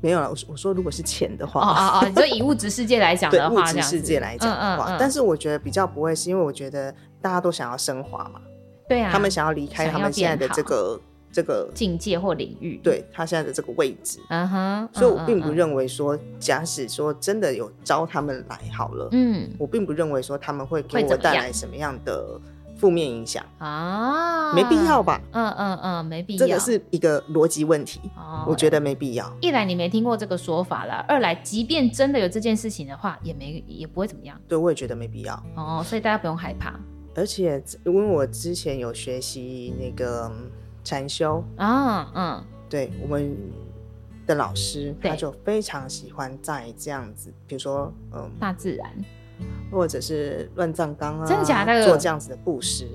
[0.00, 0.28] 没有了。
[0.28, 8.40] 我我说，如果是钱的话，哦哦哦，就以物质世界来讲的话，物质世界来讲的话，嗯嗯嗯，但是我觉得比较不会，是因为我觉得大家都想要升华嘛。
[8.88, 11.00] 对啊，他们想要离开他们现在的这个
[11.32, 14.20] 这个境界或领域，对他现在的这个位置。
[14.28, 22.40] 嗯哼，所以我并不认为说，假使说真的有招他们来好了，嗯，我并不认为说他们会给我带来什么样的
[22.76, 25.20] 负面影响啊，没必要吧？
[25.32, 28.00] 嗯嗯嗯，没必要，这个是一个逻辑问题。
[28.16, 29.32] 哦，我觉得没必要。
[29.40, 34.38] 一来你没听过这个说法啦，二来即便真的有这件事情的话，也没也不会怎么样。
[34.46, 35.34] 对，我也觉得没必要。
[35.56, 36.78] 哦，所以大家不用害怕。
[37.16, 40.30] 而且，因为我之前有学习那个
[40.82, 43.36] 禅修啊，嗯，对，我们
[44.26, 48.90] 的老师他就非常喜欢在这样子，比如说，嗯，大自然，
[49.70, 51.86] 或者是乱葬岗啊，真的假的？
[51.86, 52.88] 做这样子的布施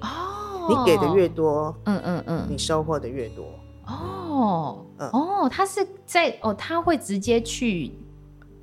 [0.00, 3.44] 哦，你给的越多，嗯嗯嗯，你收获的越多。
[3.86, 5.08] 哦，嗯。
[5.10, 7.92] 哦，他是在哦，他会直接去，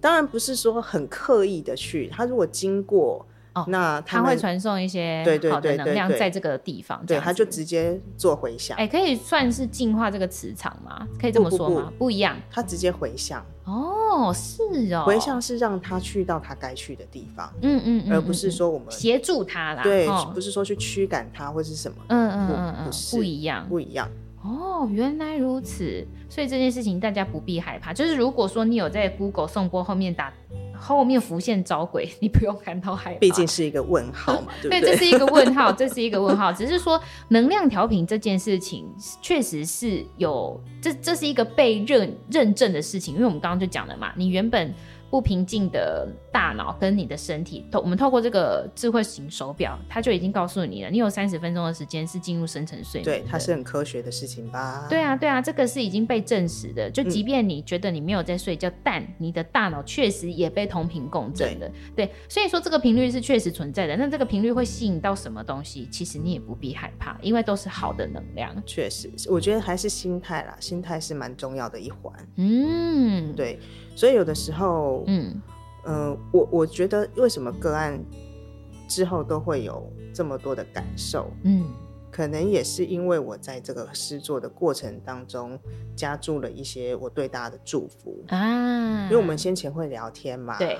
[0.02, 3.26] 当然不是说很刻意的去，他如果经过。
[3.54, 8.78] 哦，那他会传送一些好的能量在这个地方，对，他就直接做回响。
[8.78, 11.08] 哎，可以算是净化这个磁场吗？
[11.20, 11.92] 可以这么说吗？
[11.98, 13.44] 不一样，他直接回向。
[13.66, 24.08] 哦，是哦，回向是让他去到他该去的地方，嗯嗯，而不是说我们协助他啦，对，不是说去驱赶他或是什么，嗯嗯嗯嗯，不一样，不一样。
[24.44, 27.92] 哦，原来如此，所以这件事情大家不必害怕。
[27.92, 30.32] 就是如果说你有在 Google 颂钵后面打。
[30.80, 33.20] 后面浮现招鬼， 你不用感到害怕。
[33.20, 34.82] 毕竟是一个问号嘛， 对不对？
[34.82, 36.52] 对，这是一个问号， 这是一个问号。
[36.52, 38.86] 只是说能量调频这件事情，
[39.22, 44.74] 确实是有这这是一个被认认证的事情，因为我们刚刚就讲了嘛，你原本。
[45.10, 53.04] 不平静的大脑跟你的身体，透我们透过这个智慧型手表，它就已经告诉你了，你有三十分钟的时间是进入深层睡眠。
[53.04, 54.86] 对，它是很科学的事情吧？
[54.90, 56.90] 对啊，对啊，这个是已经被证实的。
[56.90, 61.68] 就即便你觉得你没有在睡觉，嗯、但你的大脑确实也被同频共振的。
[61.96, 63.98] 对，对，所以说这个频率是确实存在的。
[63.98, 65.88] 那这个频率会吸引到什么东西？
[65.92, 68.56] 其实你也不必害怕，因为都是好的能量。
[68.66, 72.14] 确实，我觉得还是心态啦，心态是蛮重要的一环。
[72.36, 73.60] 嗯，对。
[73.96, 75.42] 所以有的时候，嗯，
[75.84, 78.00] 呃，我我觉得为什么个案
[78.88, 81.66] 之后都会有这么多的感受，嗯，
[82.12, 85.60] 可能也是因为我在这个施作的过程当中
[85.96, 88.24] 加注了一些我对大家的祝福。
[88.28, 90.78] 啊，因为我们先前会聊天嘛，对，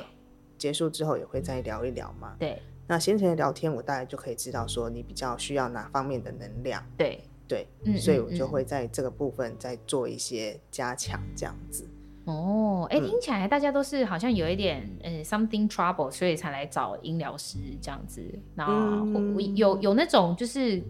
[0.58, 7.22] 结束之后也会再聊一聊嘛，对，那先前的聊天我大概就可以知道说你比较需要哪方面的能量，对。
[7.50, 11.84] 对，嗯，所以我就会在这个部分再做一些加强，这样子。
[12.30, 18.22] 哦，哎、欸，听起来大家都是好像有一点呃、嗯欸、something trouble，所以才来找音疗师这样子。
[18.54, 20.82] 然后、嗯、有有那种就是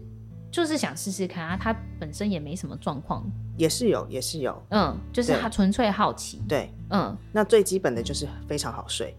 [0.50, 3.24] 就是想试试看啊，他本身也没什么状况，
[3.56, 9.16] 也是有，也是有，嗯，就是他纯粹好奇，对，嗯，那最基本的就是非常好睡。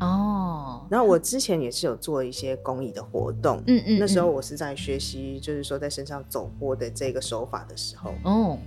[0.00, 0.86] 哦。
[0.90, 8.58] 然后我之前也是有做一些公益的活动，嗯嗯，那时候我是在学习，就是说在身上走钵的这个手法的时候，哦。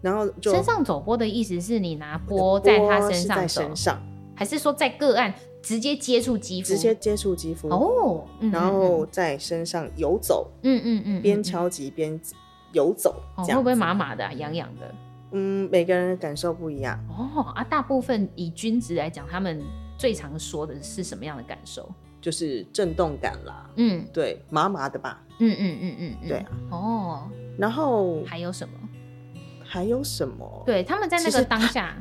[0.00, 4.00] 然后就身上走波的意思是你拿波在他身上在身上，
[4.34, 6.68] 还是说在个案直接接触肌肤？
[6.68, 12.18] 直接接触肌肤哦，然后在身上游走，嗯嗯嗯，边敲击边
[12.72, 14.94] 游走，会不会麻麻的、痒痒的？
[15.32, 17.42] 嗯，每个人的感受不一样哦。
[17.54, 19.62] 啊，大部分以均值来讲，他们
[19.98, 21.86] 最常说的是什么样的感受？
[22.20, 25.22] 就是震动感啦，嗯，对，麻麻的吧？
[25.38, 26.50] 嗯嗯嗯嗯，对啊。
[26.70, 28.74] 哦，然后还有什么？
[29.70, 30.62] 还有什么？
[30.64, 31.94] 对，他们在那个当下，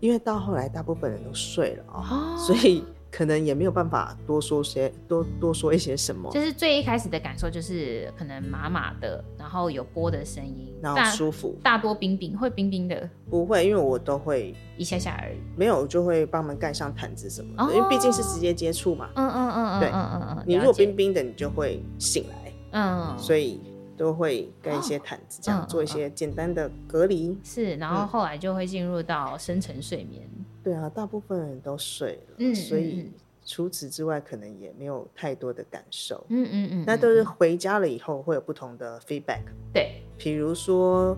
[0.00, 6.30] 因为到后来大部分人都睡了啊，哦、所以可能也没有办法多说些多多说一些什么。
[6.32, 13.08] 就是最一开始的感受就是可能麻麻的，然后有波的声音，然后舒服，大多冰冰，会冰冰的？
[13.28, 19.10] 不会，因为我都会一下下而已，没有就会帮忙盖上毯子什么的，哦、因为毕竟是直接接触嘛。
[19.14, 22.52] 嗯嗯嗯嗯，对嗯嗯嗯，你如果冰冰的，你就会醒来。
[22.72, 23.60] 嗯，所以。
[23.96, 27.36] 都会盖一些毯子，这样做一些简单的隔离。
[27.42, 30.28] 是，然后后来就会进入到深层睡眠。
[30.62, 33.12] 对啊，大部分人都睡了，嗯，所以
[33.44, 36.24] 除此之外，可能也没有太多的感受。
[36.28, 39.42] 嗯嗯嗯，那都是回家了以后会有不同的 feedback。
[39.72, 41.16] 对，比如说，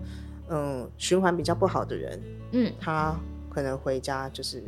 [0.49, 3.17] 嗯，循环比较不好的人，嗯，他
[3.49, 4.59] 可能回家就是，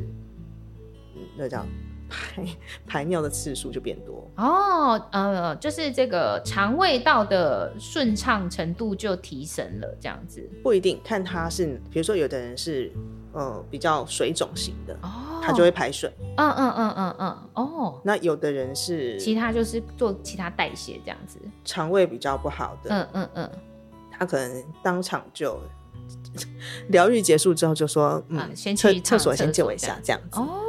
[1.15, 1.67] 嗯，那这样。
[2.09, 2.45] 排
[2.87, 10.41] 排尿的次数就变多哦，呃，就是这个肠胃道的顺畅程度就提升了，这样子。
[10.63, 12.91] 不一定，看他是，比如说有的人是
[13.33, 15.39] 呃比较水肿型的哦。
[15.41, 16.11] 他就会排水。
[16.35, 18.01] 嗯嗯嗯嗯嗯，哦。
[18.03, 23.51] 那有的人是其他就是做其他代谢这样子，肠胃比较不好的，嗯嗯嗯，
[24.11, 25.59] 他可能当场就
[26.89, 30.39] 疗愈结束之后就说，嗯，先去厕所先救一下这样子。
[30.39, 30.59] 哦，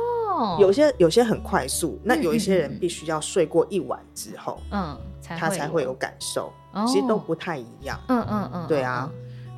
[0.58, 6.52] 有些有些很快速，那有一些人必须要睡过一晚之后，嗯，他才会有感受，
[6.86, 7.98] 其实都不太一样。
[8.08, 9.10] 嗯嗯嗯，对啊。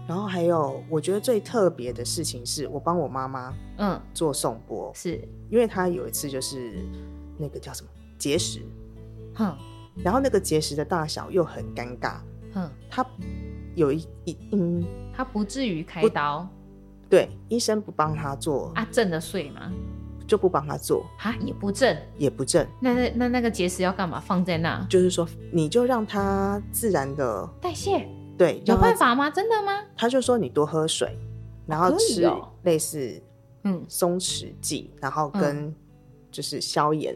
[0.09, 5.21] 然后还有，我觉得最特别的事情是我帮我妈妈，嗯，做颂钵，是。
[5.49, 6.75] 因为她有一次就是
[7.39, 8.61] 那个叫什么结石，
[9.35, 9.57] 哼，
[10.03, 12.17] 然后那个结石的大小又很尴尬，
[12.53, 13.07] 哼，她
[13.77, 16.47] 有一一嗯，她不至于开刀，
[17.09, 19.71] 对，医生不帮她做啊，正的睡吗？
[20.33, 24.19] 就不帮他做啊，也不正，也不正，那那那那个结石要干嘛？
[24.19, 24.83] 放在那？
[24.89, 28.09] 就是说，你就让它自然的代谢。
[28.39, 29.29] 对，有办法吗？
[29.29, 29.85] 真的吗？
[29.95, 31.19] 他就说你多喝水，
[31.67, 32.27] 然后吃
[32.63, 33.23] 类似
[33.65, 35.75] 嗯松弛剂，然后跟
[36.31, 37.15] 就是消炎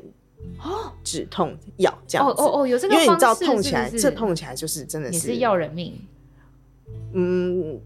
[0.62, 2.42] 哦止痛药这样子。
[2.42, 5.98] 哦哦，有这个，因为你知道痛起来，这痛起来就是真的是也是要人命。
[7.14, 7.80] 嗯，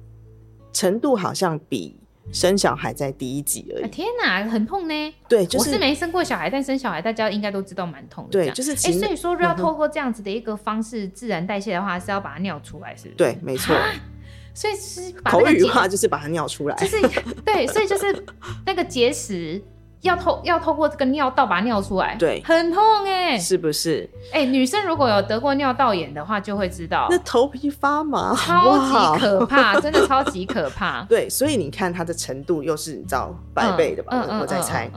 [0.73, 2.00] 程度好像比
[2.33, 3.89] 生小孩在第一集而已。
[3.89, 5.15] 天哪，很痛呢。
[5.29, 8.31] 对，就是我是没生过小孩，但生小孩大家应该都知道蛮痛的。
[8.31, 13.15] 对，就是哎，所以说要透过这样子的一个方式自然代谢的话，是要把它尿出来，是不是？
[13.17, 13.77] 对，没错。
[14.53, 16.77] 所以是口语化，就是把它尿出来。
[16.77, 17.01] 就是
[17.45, 18.25] 对，所以就是
[18.67, 19.63] 那个结石
[20.03, 24.09] 要透要透过这个尿道把它尿出来，对，很痛哎，是不是？
[24.33, 31.05] 哎，女生如果有得过尿道炎的话，就会知道那头皮发麻，超级可怕，真的超级可怕。
[31.09, 34.27] 对，所以你看它的程度又是你知道百倍的吧？
[34.41, 34.91] 我在猜。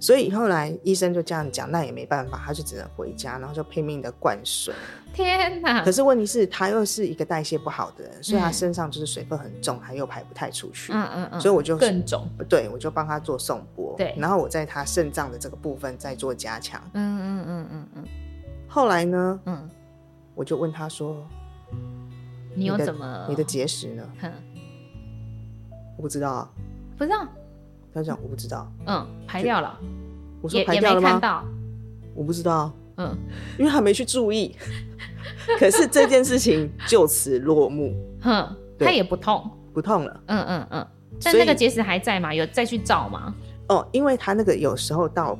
[0.00, 4.74] 所以后来医生就这样讲，那也没办法，他就只能回家，然后就拼命的灌水。
[5.12, 5.84] 天哪！
[5.84, 10.92] 可是问题是，他又是一个代谢不好的人，所以他身上就是水分很重，还又排不太出去。
[10.92, 11.40] 嗯嗯嗯。
[11.40, 12.26] 所以我就更重。
[12.48, 13.94] 对，我就帮他做送波。
[13.98, 14.14] 对。
[14.16, 16.80] 然后我在他肾脏的这个部分再做加强。
[16.94, 18.04] 嗯嗯嗯嗯嗯。
[18.66, 19.40] 后来呢？
[19.44, 19.68] 嗯。
[20.34, 21.26] 我就问他说
[22.56, 23.26] ：“你有怎么？
[23.28, 24.32] 你的结石呢？”哼。
[25.98, 26.48] 我不知道。
[26.96, 27.26] 不知道。
[27.92, 29.78] 他讲我不知道，嗯，排掉了。
[30.40, 31.44] 我说排掉了吗？
[32.14, 33.16] 我不知道，嗯，
[33.58, 34.56] 因为他没去注意。
[35.58, 37.94] 可是这件事情就此落幕。
[38.22, 40.20] 哼，他也不痛，不痛了。
[40.26, 40.86] 嗯嗯嗯。
[41.22, 42.32] 但那个结石还在吗？
[42.32, 43.34] 有再去照吗？
[43.68, 45.38] 哦，因为他那个有时候到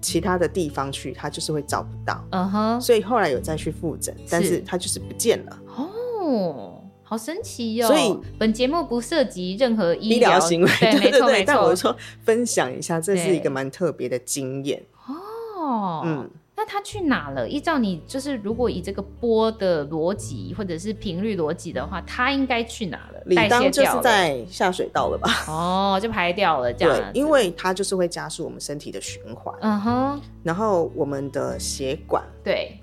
[0.00, 2.24] 其他的地方去，他就是会找不到。
[2.30, 2.80] 嗯哼。
[2.80, 5.58] 所以后来有再去复诊，但是他就是不见了。
[5.76, 6.69] 哦。
[7.10, 7.88] 好神奇哟！
[7.88, 11.44] 所以本节目不涉及任何医疗行为，对，没错没错。
[11.44, 16.02] 但我说分享一下，这是一个蛮特别的经验哦。
[16.04, 17.48] 嗯，那他去哪了？
[17.48, 23.20] 依照你就是，如果以这个波的逻辑或者是频率逻辑的话，他应该去哪了？
[23.26, 25.28] 理当就是在下水道了吧？
[25.48, 26.96] 哦，就排掉了这样。
[26.96, 29.52] 对，因为它就是会加速我们身体的循环。
[29.62, 30.20] 嗯哼。
[30.44, 32.79] 然后我们的血管对。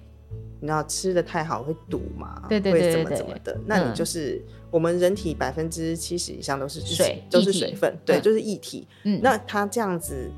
[0.59, 2.41] 你知道吃的太好会堵嘛？
[2.49, 3.57] 对对对，会怎么怎么的？
[3.65, 8.87] 那你就是我们人体百分之七十以上都是水，都是水分，对，就是液体。
[9.03, 10.31] 嗯，那它这样子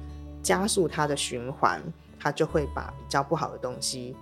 [0.43, 1.82] 加速它的循环，
[2.19, 4.13] 它就会把比较不好的东西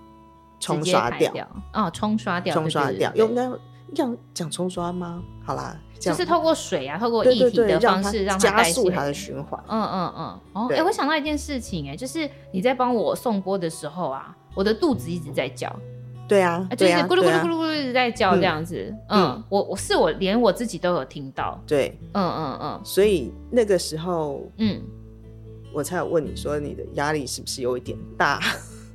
[0.60, 1.32] 冲刷掉。
[1.72, 3.12] 哦，冲刷掉，冲刷掉。
[3.16, 3.58] 用那
[3.94, 5.20] 讲讲冲刷吗？
[5.44, 9.60] 好啦，就是透过水啊，透过液体的方式让它加速它的循环。
[9.66, 10.40] 嗯嗯嗯。
[10.52, 14.36] 哦，哎，我想到一件事情，哎，就是你在帮我送播的时候啊。
[14.58, 15.72] 我的肚子一直在叫，
[16.26, 18.92] 对啊，就是咕噜咕噜咕噜咕噜一直在叫这样子。
[19.08, 21.62] 嗯，我我是我连我自己都有听到。
[21.64, 22.80] 对，嗯嗯嗯。
[22.82, 24.82] 所以那个时候，嗯，
[25.72, 28.40] 我才有问你说你的压力是不是有一点大？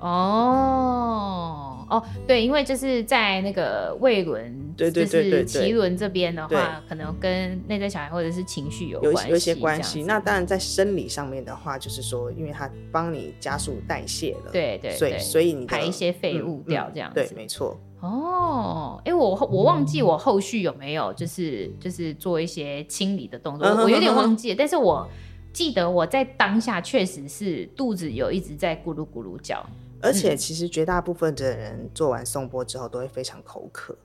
[0.04, 10.04] 哦哦，对，因为就是在那个胃轮，对对对对，脐轮这边的话，可能跟内在小孩或者是情绪有有一些关系。
[10.04, 17.80] 那当然在生理上面的话，就是说，因为它帮你加速代谢了，对对，所以所以你排一些废物掉这样子，对，没错。
[18.02, 25.08] 哦，哎，我我忘记我后续有没有就是就是做一些清理的动作，我有点忘记了，但是我
[25.54, 29.64] 记得我在当下确实是肚子有一直在咕噜咕噜叫。
[30.04, 33.98] 而且其实绝大部分的人做完送波之后都会非常口渴。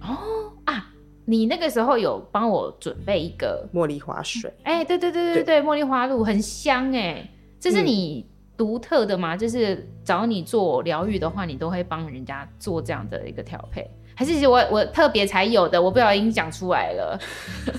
[0.00, 0.92] 哦啊，
[1.24, 4.52] 你那个时候有帮我准备一个茉莉花水？
[4.64, 9.34] 哎、欸，对对对对对，茉莉花露很香哎，这是你独特的吗？
[9.36, 13.88] 嗯、就是找你做疗愈的话，你都会帮人家做这样的一个调配。
[14.14, 17.18] 还是我我特别才有的，我不小心讲出来了，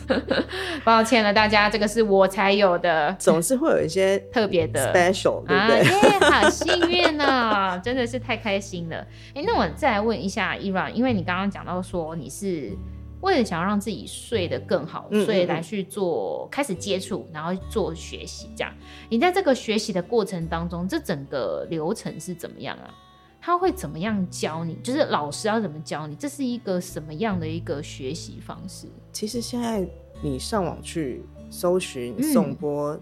[0.84, 5.82] 抱歉了大家，这个是我才有的，总是会有一些特别的 special，对不对？
[6.20, 8.98] 啊，好幸运啊， 真的是太开心了。
[9.36, 12.72] 哎、欸，那我再来问一下 Era，因为你刚刚讲到说你是
[13.22, 18.74] 为了想要让自己睡得更好，嗯嗯嗯，所以来去做开始接触，然后做学习这样。
[19.10, 22.90] 你在这个学习的过程当中，这整个流程是怎么样啊？
[23.46, 24.76] 他会怎么样教你？
[24.82, 26.16] 就是老师要怎么教你？
[26.16, 28.88] 这是一个什么样的一个学习方式？
[29.12, 29.86] 其实现在
[30.22, 32.94] 你上网去搜寻颂钵。
[32.94, 33.02] 嗯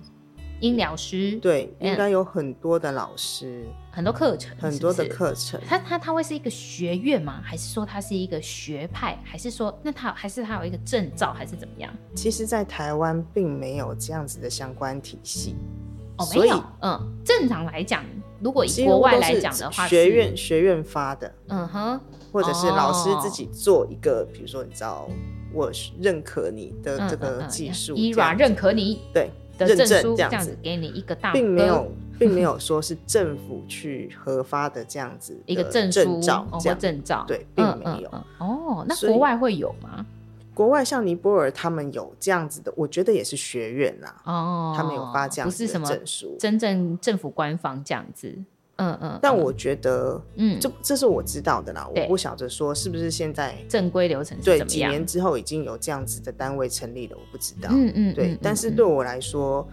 [0.62, 5.60] 音疗师对，应该有很多的老师，嗯、很多课程，很多的课程。
[5.66, 7.42] 他他他会是一个学院吗？
[7.44, 9.18] 还是说他是一个学派？
[9.24, 11.34] 还是说那他还是他有一个证照？
[11.34, 11.92] 还是怎么样？
[12.14, 15.56] 其实，在台湾并没有这样子的相关体系。
[16.18, 16.64] 哦，没有。
[16.84, 18.06] 嗯，正常来讲，
[18.44, 22.00] 如果以国外来讲的话，学院学院发的，嗯哼，
[22.32, 25.08] 或者是老师自己做一个，比、哦、如说，你知道，
[25.54, 29.30] 我认可你的这个技术，依、嗯、软、嗯嗯、认可你，对。
[29.58, 31.88] 的证书这样子给你一个大，并没有，
[32.18, 36.80] 并没有说是政府去核发的这样子一个证证照，这样。
[36.80, 37.24] 证照。
[37.28, 38.10] 对，并没有。
[38.40, 40.04] 哦，那国外会有吗？
[40.62, 44.22] 国外像尼泊尔他们有这样子的，我觉得也是学院啦。
[44.26, 48.38] 哦，他们有发这样子的证书，真正政府官方这样子。
[48.76, 57.68] 嗯嗯，但我觉得，嗯，这这是我知道的啦，我不晓得说是不是现在正规流程对几年之后已经有这样子的单位成立了，我不知道。
[57.72, 59.68] 嗯嗯，对，但是对我来说，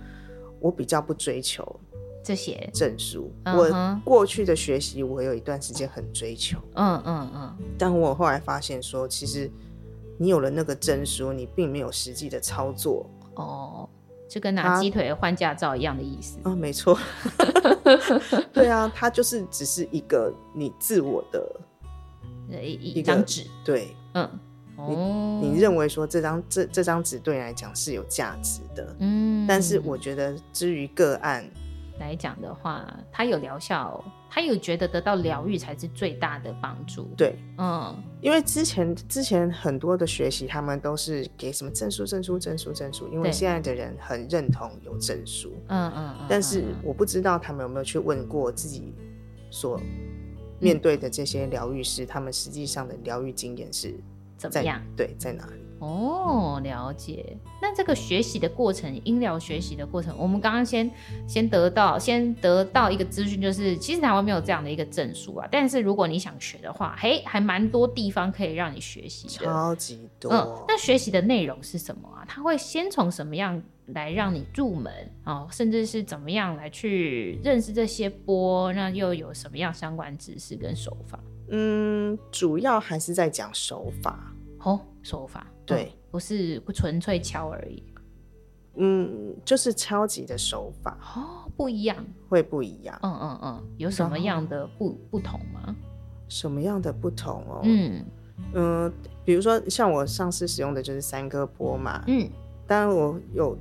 [0.59, 1.78] 我比较不追求
[2.24, 3.30] 这些证书。
[3.45, 6.59] 我过去的学习，我有一段时间很追求。
[6.76, 9.51] 嗯嗯嗯，但我后来发现说，其实
[10.18, 13.08] 你有了那个证书，你并没有实际的操作。
[13.36, 13.88] 哦。
[14.28, 16.98] 就跟拿鸡腿换驾照一样的意思啊，没错，
[18.52, 24.28] 对啊，它就是只是一个你自我的一一张纸，对，嗯，
[25.40, 31.50] 你你认为说这张这这张纸对你来讲是有价值的，嗯，但是我觉得至于个案。
[31.99, 37.09] 来讲的话，他有疗效，他有觉得得到疗愈才是最大的帮助。
[37.16, 45.53] 对，嗯，因为之前之前很多的学习，他们都是给什么证书、证书、证书、证书，因为现在的人很认同有证书。
[45.68, 48.94] 嗯嗯，但是我不知道他们有没有去问过自己
[49.51, 49.80] 所
[50.61, 53.94] 面对的这些疗愈师，嗯、他们实际上的疗愈经验是
[54.36, 54.80] 怎么样？
[54.96, 55.67] 对，在哪里？
[55.81, 57.37] 哦，了解。
[57.62, 60.91] 那这个学习的过程，音疗学习的过程，我们刚刚先
[61.26, 65.49] 先得到，先得到一个资讯，就是其实台湾没有这样的一个证书啊。
[65.51, 70.33] 但是如果你想学的话，嘿，还蛮多地方可以让你学习的，超级多。
[70.33, 72.24] 嗯，那学习的内容是什么啊？
[72.26, 74.93] 他会先从什么样来让你入门
[75.24, 75.47] 啊？
[75.51, 78.72] 甚至是怎么样来去认识这些波？
[78.72, 81.18] 那又有什么样相关知识跟手法？
[81.51, 84.35] 嗯，主要还是在讲手法。
[84.61, 85.47] 哦，手法。
[85.68, 87.82] 对，不是不纯粹敲而已，
[88.76, 90.98] 嗯，就是敲击的手法。
[91.14, 91.96] 哦，不一样，
[92.28, 95.74] 会不一样，嗯嗯嗯，有什么样的不不同吗？
[96.28, 97.60] 什么样的不同哦？
[97.64, 98.04] 嗯。
[98.52, 98.92] 嗯、呃，
[99.24, 102.28] 比如说像我上次使用的就是三颗波嘛，嗯，
[102.66, 103.56] 当然我有。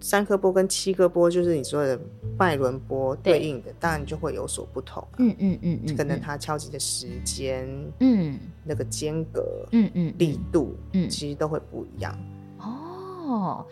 [0.00, 1.98] 三颗波跟七颗波，就是你说的
[2.38, 5.16] 脉轮波对应的，当然就会有所不同，啊。
[5.18, 7.68] 嗯嗯嗯，嗯可能它敲击的时间，
[8.00, 12.16] 嗯，那个间隔，嗯嗯，力度，嗯，其实都会不一样。
[12.58, 13.66] 哦，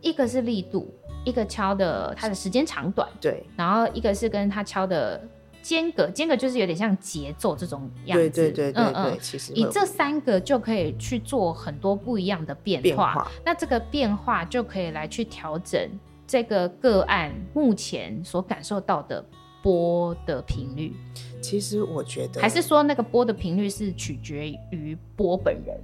[0.00, 0.92] 一个是力度，
[1.24, 5.20] 一个敲的它的时间长短，对，然后一个是跟它敲的。
[5.62, 8.28] 间隔，间隔就是有点像节奏这种样子。
[8.28, 12.82] 对对对对对，嗯嗯，其实以这三个就可以去做很多不一样的变化。
[12.82, 13.30] 变化。
[13.44, 15.88] 那这个变化就可以来去调整
[16.26, 19.24] 这个个案目前所感受到的
[19.62, 20.94] 波的频率。
[21.40, 25.80] 其实我觉得，还是说那个波的频率是取决于波本人，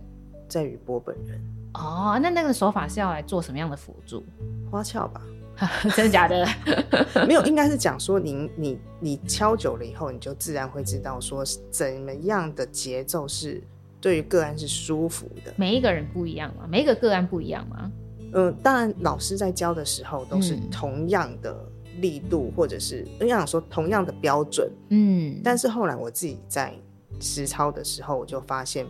[0.48, 1.40] 在于波本人。
[1.74, 4.24] 哦，那那个手法是要来做什么样的辅助？
[4.70, 5.20] 花俏吧。
[5.96, 6.46] 真的假的？
[7.26, 13.62] 没有，应该是讲说您你你敲久了以后，你就自然会知道说怎么样的节奏是
[14.00, 15.52] 对于个案是舒服的。
[15.56, 16.66] 每一个人不一样吗？
[16.68, 17.90] 每一个个案不一样吗？
[18.32, 21.56] 嗯、呃，当然，老师在教的时候都是同样的
[22.00, 24.70] 力度，或者是应该讲说同样的标准。
[24.90, 26.72] 嗯，但是后来我自己在
[27.20, 28.86] 实操的时候，我就发现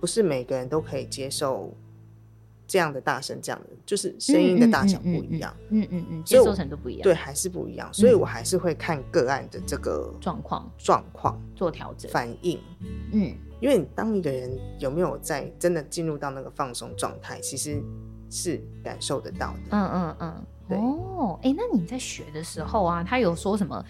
[0.00, 1.72] 不是每个人都可以接受。
[2.66, 10.70] 这样的大声，这样的就是声音的大小不一样，嗯嗯嗯，接受程度不一样，对，还是不一样，所以我还是会看个案的这个状况。
[10.78, 12.10] 状况做调整。
[12.10, 12.58] 反应，
[13.12, 17.82] 嗯，因为你当一个人有没有在真的进入到那个放松状态，其实
[18.30, 20.78] 是感受得到的，嗯嗯嗯，对。
[20.78, 23.84] 哦，哎、欸，那你在学的时候啊，他有说什么？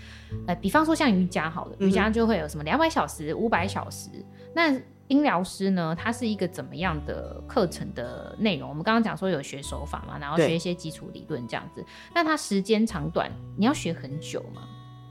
[0.47, 4.09] 呃，比方说像瑜伽好了，瑜伽就会有什么两百小时、五百小时，
[4.55, 4.81] 那。
[5.09, 8.69] 音疗师呢，它是一个怎么样的课程的内容？
[8.69, 11.85] 我们刚刚讲说有学手法嘛，然后学一些基础理论这样子。
[12.15, 14.63] 那它时间长短，你要学很久吗？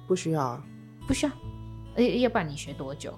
[0.07, 0.63] 不需要啊，
[1.07, 1.31] 不需要。
[1.95, 3.13] 要要不然你学多久？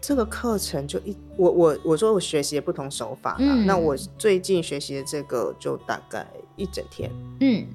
[0.00, 7.10] 这个课程就一我我我说我学习的不同手法啦，嗯，那我最近学习的这个就大概一整天，
[7.40, 7.66] 嗯，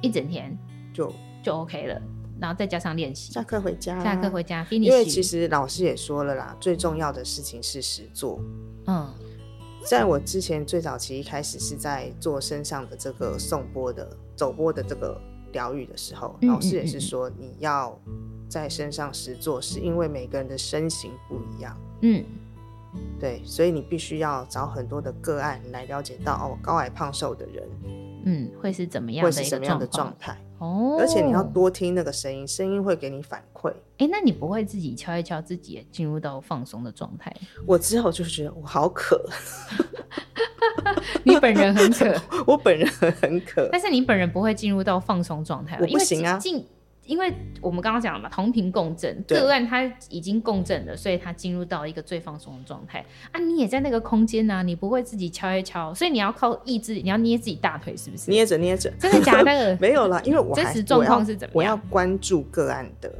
[0.00, 0.56] 一整天
[0.92, 1.12] 就
[1.42, 2.02] 就 OK 了，
[2.42, 8.38] 然后再加上练习，下课回家，下课回家，因为其实老师也说了啦，最重要的事情是实做，
[8.86, 9.08] 嗯，
[9.86, 15.18] 在我之前最早期一开始是在做身上的这个颂钵的走钵的这个
[15.52, 17.96] 疗愈的时候，老师也是说你要。
[18.52, 21.74] 在身上实做，是因为每个人的身形不一样。
[22.02, 22.22] 嗯，
[23.18, 27.66] 对，所以你必须要找很多的个案来了解到哦，高矮胖瘦的人，
[28.24, 30.96] 嗯，会是怎么样的会是什么样的状态哦。
[30.98, 33.72] 而且你要多听那个声音，声音会给你反馈。
[33.98, 37.34] 哎，那你不会自己敲一敲自己，进入到放松的状态？
[37.66, 39.24] 我之后就觉得我好渴。
[41.24, 42.88] 你本人很渴， 我本人
[43.20, 46.38] 很渴，但是你本人不会进入到放松状态，我不行啊。
[47.04, 53.40] 因为我们刚刚讲了嘛，同频共振，个案它已经共振了，所以它进入到一个最放松的状态啊。
[53.40, 58.30] 你也在那个空间呢、啊，你不会自己敲一敲，所以你要靠意志，你要捏自己大腿，是不是？
[58.30, 59.76] 捏着捏着，真的假的？
[59.80, 61.72] 没有啦，因为我 真实状况是怎么样？
[61.74, 63.12] 我要关注个案的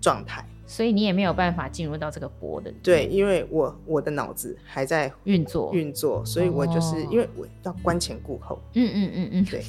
[0.00, 0.44] 状态。
[0.70, 2.70] 所以你也没有办法进入到这个波的。
[2.82, 8.60] 对，因为我我的脑子还在运作运作，所以我就是、哦、因为我要观前顾后。
[8.74, 9.60] 嗯嗯嗯嗯，对。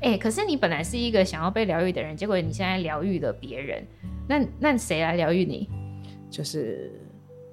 [0.00, 3.86] 哎、 欸，可是你本来是一个想要被疗愈的人，结果你现在疗愈了别人，
[4.26, 5.68] 那那谁来疗愈你？
[6.30, 6.90] 就是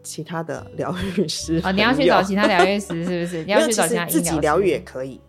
[0.02, 1.62] 其他的疗愈师。
[1.66, 3.44] 哦，你要去找其他疗愈师，是不是？
[3.46, 5.20] 你要去找其他自己疗愈也可以，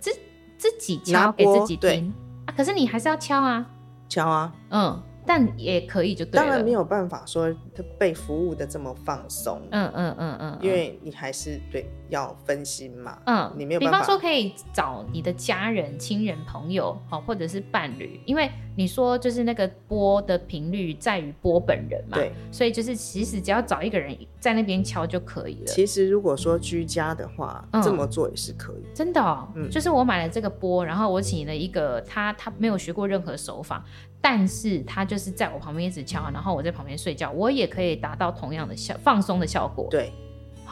[0.00, 0.10] 自
[0.58, 2.12] 自己敲给自己听
[2.46, 2.52] 啊。
[2.56, 3.64] 可是你还是要敲啊，
[4.08, 5.00] 敲啊，嗯。
[5.26, 7.54] 但也可以就对了，当然没有办法说
[7.98, 9.60] 被服务的这么放松。
[9.70, 13.18] 嗯嗯嗯嗯，因为你还是对要分心嘛。
[13.26, 13.98] 嗯，你没有办法。
[13.98, 22.16] 比方说可以找你的家人、亲人、朋友，好，或者是伴侣，因为你说就是那个波的频率在于波本人嘛。
[22.16, 22.32] 对。
[22.50, 25.66] 所以就是其实只要找一个人在那边敲就可以了。
[25.66, 28.84] 其实如果说居家的话，嗯、这么做也是可以。
[28.94, 29.48] 真的哦。
[29.54, 29.68] 嗯。
[29.70, 33.84] 就是我买了这个波，然后我请了一个他，他没有学过任何手法。
[34.20, 39.86] 但是他就是在我旁边一直敲，然后我在旁边睡觉，我也可以达到同样的效放松的效果。
[39.90, 40.10] 对，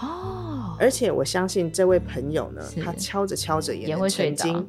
[0.01, 0.41] 哦，
[0.83, 4.68] 而且我相信这位朋友呢，他敲着敲着也能成精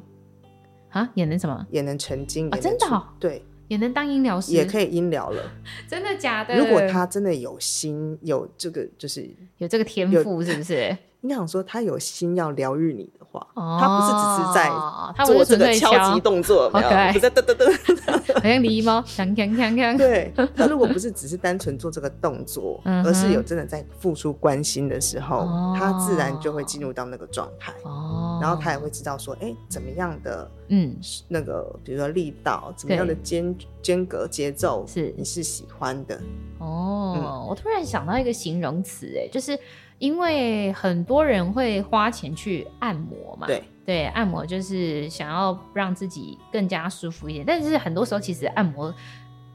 [0.90, 1.66] 啊，也能什么？
[1.70, 2.58] 也能成精啊？
[2.58, 3.02] 真的？
[3.18, 5.42] 对，也能当音疗师，也可以音疗了。
[5.90, 6.56] 真的假的？
[6.56, 10.96] 如果他真的有心，有这个就是有这个天赋，是不是？
[11.20, 19.96] 你想说他有心要疗愈你的话，他不是只是在做这个敲击动作，没有，不是噔噔噔，好像狸猫，锵锵锵锵。
[19.96, 25.46] 对，他如果不是只是单纯做这个动作，而是有真的在付出关心的时候，
[25.78, 27.72] 他自然就会进入到那个状态。
[27.84, 30.96] 哦，然后他也会知道说，哎，怎么样的，嗯，
[31.28, 36.20] 那个比如说力道，怎么样的间间隔节奏是你是喜欢的。
[36.58, 39.58] 哦，我突然想到一个形容词，哎，就是。
[39.98, 47.44] 因为很多人会花钱去按摩嘛，对对，按摩就是想要让自己更加舒服一点。
[47.46, 48.94] 但是很多时候其实按摩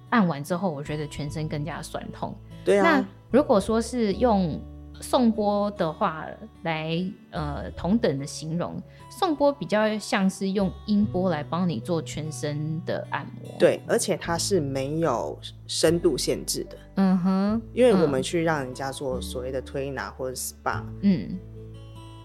[0.09, 2.35] 按完之后，我觉得全身更加酸痛。
[2.63, 2.83] 对啊。
[2.83, 4.59] 那如果说是用
[5.01, 6.25] 颂钵的话
[6.63, 13.55] 来呃同等的形容，颂钵比较像是用音波来帮你做全身的按摩。
[13.57, 15.37] 对，而且它是没有
[15.67, 16.77] 深度限制的。
[16.95, 21.37] 嗯哼，因为我们去让人家做所谓的推拿或者 SPA，嗯，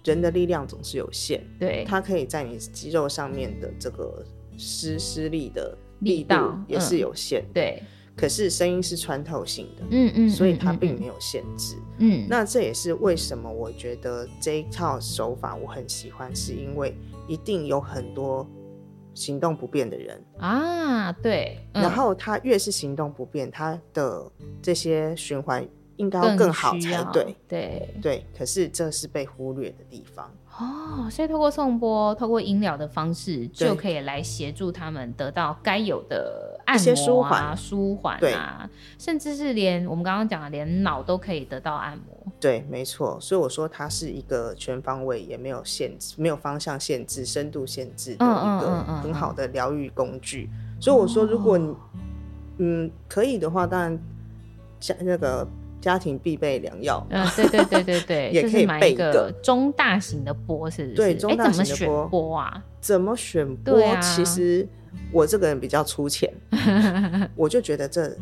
[0.04, 4.24] 人的力量总是有限，对，它可以在你肌肉上面的这个
[4.58, 6.34] 施施力的力度
[6.66, 7.82] 也是有限，嗯，对。
[8.16, 12.26] 可是声音是穿透性的，嗯嗯，所以它并没有限制，嗯。
[12.28, 16.96] 那这也是为什么我觉得这一套手法我很喜欢，是因为
[17.26, 18.48] 一定有很多。
[19.16, 24.28] 行动不便的人啊，对，嗯、然后他越是行动不便，他的
[24.60, 28.26] 这些循环应该要更好才对，对对。
[28.36, 42.32] 可是这是被忽略的地方哦，所以透过颂钵、透过音疗的方式，就可以来协助他们得到该有的按摩啊、舒缓啊，对，甚至是连我们刚刚讲的，连脑都可以得到按摩。
[42.40, 50.48] 对，没错，所以我说它是一个全方位，也没有限制，没有方向限制、深度限制的一个很好的疗愈工具。
[50.50, 51.76] 嗯嗯嗯嗯，所以我说，如果你、哦、
[52.58, 53.98] 嗯可以的话，当然
[54.80, 55.46] 家那个
[55.80, 57.06] 家庭必备良药。
[57.10, 60.96] 嗯，对对对对对， 也可以备一个中大型的钵，是不是？
[60.96, 61.76] 对，中大型的钵。
[61.76, 62.62] 怎么选钵啊？
[62.84, 63.82] 怎么选钵？
[63.82, 64.68] 啊、其实
[65.10, 66.30] 我这个人比较粗浅，
[67.34, 68.14] 我就觉得这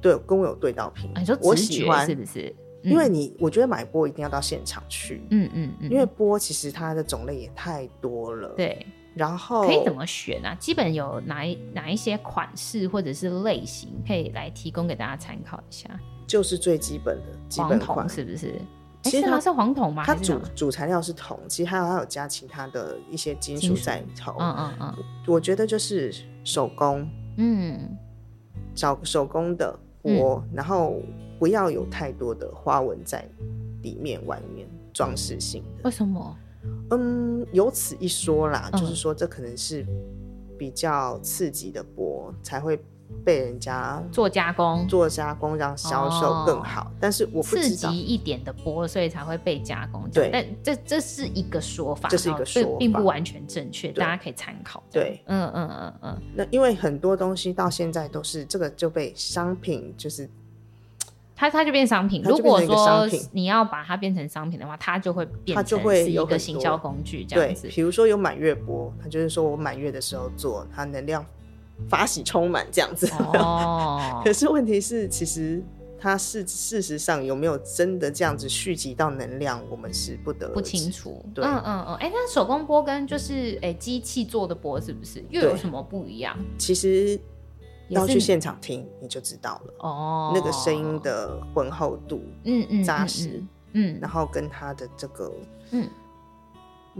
[0.00, 1.10] 对跟我有对到频。
[1.16, 2.54] 你说直觉是不是？
[2.84, 5.20] 因为你，我觉得买波一定要到现场去。
[5.30, 5.90] 嗯嗯嗯。
[5.90, 8.54] 因为波其实它的种类也太多了。
[8.56, 8.86] 对。
[9.16, 10.54] 然后可以怎么选啊？
[10.60, 15.90] 基本有哪一哪一些款式或者是类型，可以来提供给大家参考一下。
[16.24, 18.54] 就是最基本的基本款，是不是？
[19.02, 20.02] 其实它是黄铜吗？
[20.04, 24.36] 它主主材料是铜，其实还有还有加其他的一些金属在里头。
[24.38, 26.12] 嗯嗯嗯，我觉得就是
[26.44, 27.96] 手工，嗯，
[28.74, 31.00] 找手工的玻，然后
[31.38, 33.26] 不要有太多的花纹在
[33.82, 35.84] 里面，外面装饰性的。
[35.84, 36.36] 为什么？
[36.90, 39.86] 嗯，有此一说啦，就是说这可能是
[40.58, 42.78] 比较刺激的玻才会。
[43.24, 50.08] 被人家做加工，做加工让销售更好，哦、但是我不知道刺激一点的波，所以才会被加工。
[50.10, 54.82] 对，但这这是一个说法，这是一个说法，并不完全正确，大家可以参考。
[54.90, 56.22] 对，嗯嗯嗯嗯。
[56.34, 60.28] 那因为很多东西到现在都是这个就被商品，就是
[61.36, 62.22] 它它就变商品。
[62.22, 67.68] 如果说你要把它变成商品的话，它就会变成是一个行销工具这样子。
[67.68, 71.24] 比如说有满月波，它就是说我满月的时候做，它能量。
[71.86, 73.06] 法喜充满这样子。
[73.34, 75.62] 哦， 可是问题是，其实
[76.00, 81.24] 它是事实上有没有真的这样子蓄积到能量，我们是不得不清楚。
[81.34, 86.36] 对，嗯嗯嗯，哎、欸，那手工波跟就是哎机器做的波是不是又有什么不一样？
[86.58, 87.18] 其实
[87.88, 89.74] 要去现场听你就知道了。
[89.80, 95.32] 哦，那个声音的浑厚度，嗯嗯，扎实，嗯，然后跟它的这个，
[95.70, 95.88] 嗯。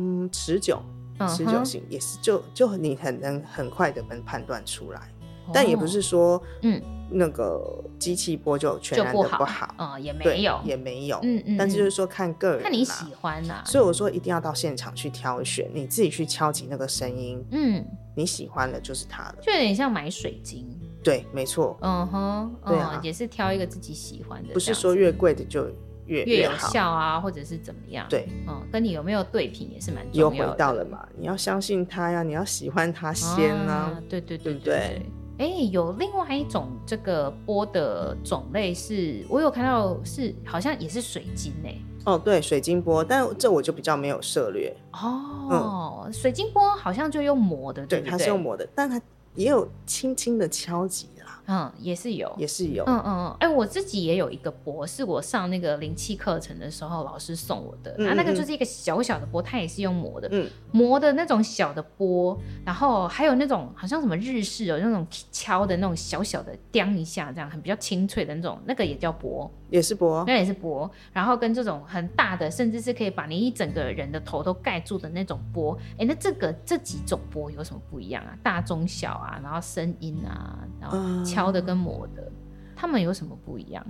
[0.01, 0.81] 嗯，持久。
[1.27, 5.01] 持久性也是就，就就你很能很快的能判断出来，
[5.47, 20.69] 哦、但也不是说，嗯，那个机器播就全然的不好，嗯，也没有，也没有，嗯嗯，但是就是说看个人，看你喜欢呐、啊，所以我说一定要到现场去挑选，你自己去敲击那个声音，嗯，你喜欢的就是它了，就有点像买水晶，
[21.03, 25.12] 对，没错，嗯哼，对啊，也是挑一个自己喜欢的，不是说越。
[25.12, 25.66] 贵的就。
[26.09, 28.07] 越，越有效啊，或者是怎么样？
[28.09, 30.37] 对，嗯，跟你有没有对品也是蛮重要的。
[30.37, 34.03] 又回到了嘛，你要相信他呀，你要喜欢他先呢、啊啊。
[34.09, 35.03] 对对对对对。
[35.39, 41.83] 哎、欸，有另外一种这个波的种类是，我有看到是好像也是水晶哎、欸。
[42.05, 44.75] 哦，对，水晶波，但这我就比较没有涉猎。
[44.93, 49.01] 哦，嗯、水晶波好像就用磨的，对，对，对，它是用磨的，但它
[49.35, 51.09] 也有轻轻的敲击。
[51.49, 52.85] 嗯，也是有，也是有。
[52.85, 57.95] 嗯嗯嗯，哎、欸，我自己也有一个钵，是我上那个灵气课程的时候老师送我的。
[57.97, 62.39] 然后那个就是一个小小的钵，它也是用磨的，嗯，磨的那种小的钵。
[62.67, 70.91] 然后还有那种好像什么日式哦，那种敲的那种小小的，叮一下这样，很比较清脆的那种，那个也叫钵，也是薄，那也是薄。
[71.12, 75.77] 然后跟这种很大的，甚至是可以把你一整个人的头都盖住的那种波。
[75.93, 78.37] 哎、欸，那这个这几种波有什么不一样啊？
[78.43, 80.99] 大中小啊，然后声音啊，然后。
[81.25, 82.31] 敲的跟磨的，
[82.75, 83.85] 他们有什么不一样？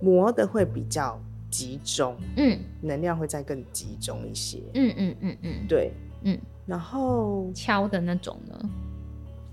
[0.00, 1.20] 磨的会比较
[1.50, 5.92] 集中，嗯，能量会再更集中一些，嗯嗯嗯嗯，对，
[6.22, 6.38] 嗯。
[6.66, 8.58] 然后敲的那种呢，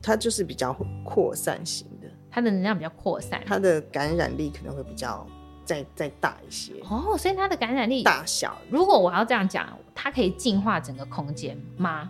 [0.01, 5.25] 它就是比较扩散型的，它的能量比较扩散，它的感染力可能会比较
[5.69, 6.73] 再再大一些。
[6.89, 12.09] 哦，所以它的感染力大小，如果我要这样讲，它可以净化整个空间吗？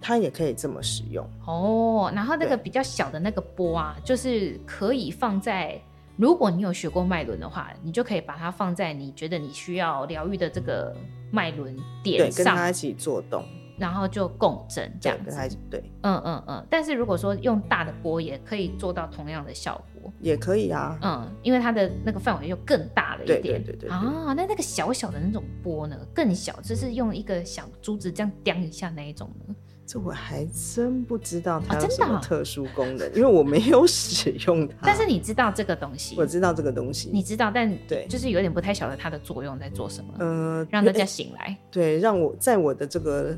[0.00, 5.78] 它也可以这么使用哦，然后那个比较小的那个波啊，就是可以放在，
[6.16, 10.96] 如果你有学过脉轮的话，你就可以把它放在你觉得你需要疗愈的这个
[11.30, 13.44] 脉轮点上，对，跟它一起做动，
[13.82, 16.66] 然后就共振这样子，跟它一起对，嗯嗯嗯。
[16.70, 24.32] 但是如果说用大的波也可以做到同样的效果，也可以啊，嗯，因为它的那个范围又更大了一点，对对对对啊。
[24.36, 29.54] 那那个小小的那种波呢，更小，就是用一个小珠子这样掂一下那一种呢。
[29.84, 34.74] 这我还真不知道它有什么特殊功能，哦、因为我没有 使用它。
[34.84, 40.14] 但是你知道这个东西，我知道这个东西，你知道，但对，就是有点不太晓得它的作用在做什么。
[40.20, 41.58] 嗯、呃，让大家醒来。
[41.70, 43.36] 对，让我在我的这个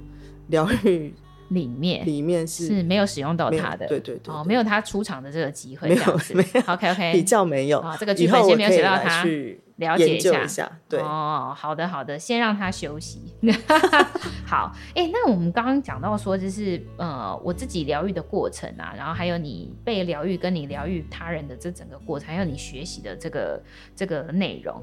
[0.49, 1.15] 疗愈
[1.49, 3.87] 里面，里面是是没有使用到它的。
[3.87, 6.61] 对对对，对，哦，没有他出场的这个机会，没有没有。
[6.73, 9.25] OK OK， 比较没有啊，这个剧本先没有写到它。
[9.79, 13.35] 了解一下，一下对哦，好的好的，先让他休息。
[14.47, 23.61] 好，哎、欸，那我们刚刚讲到说，就是呃，我自己疗愈的过程啊，然后还有你被疗愈跟你疗愈他人的这整个过程，还有你学习的这个
[23.97, 24.81] 这个内容，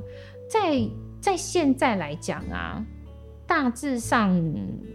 [0.49, 0.85] 在
[1.21, 2.85] 在现在来讲啊，
[3.51, 4.31] 大致上，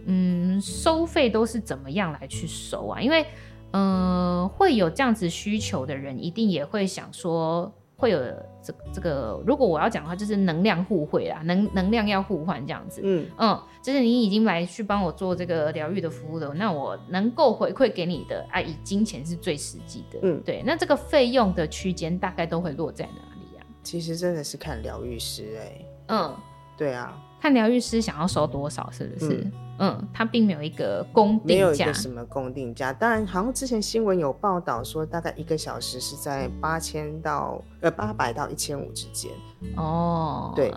[0.07, 2.99] 嗯，收费都是怎么样来去收啊？
[2.99, 3.23] 因为
[3.69, 7.71] 呃，会有这样子需求的人，一定也会想说。
[7.99, 8.19] 会有
[8.61, 13.01] 这这个，如果我要讲的话，就是能量互惠啊，能能量要互换这样子。
[13.03, 20.19] 嗯嗯，就是你已经来去帮我做这个疗愈的服务了，那我能够回馈给你的啊，以金钱是最实际的。
[20.21, 20.63] 嗯，对。
[20.63, 23.65] 那这个费用的区间大概都会落在哪里啊？
[23.81, 25.85] 其实真的是看疗愈师哎、欸。
[26.09, 26.35] 嗯，
[26.77, 29.43] 对啊，看疗愈师想要收多少，是不是？
[29.43, 32.91] 嗯嗯，他并没有一个公定价，没有一个什么公定价。
[32.91, 39.31] 当然，好像之前新闻有报道说，大概一个小时是在八千到呃八百到一千五之间。
[39.75, 40.73] 哦，对，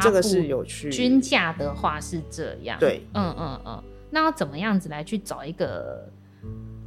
[0.00, 0.90] 这个是有趣。
[0.90, 2.76] 均价的话是这样。
[2.80, 3.84] 对，嗯嗯嗯。
[4.10, 6.04] 那要怎么样子来去找一个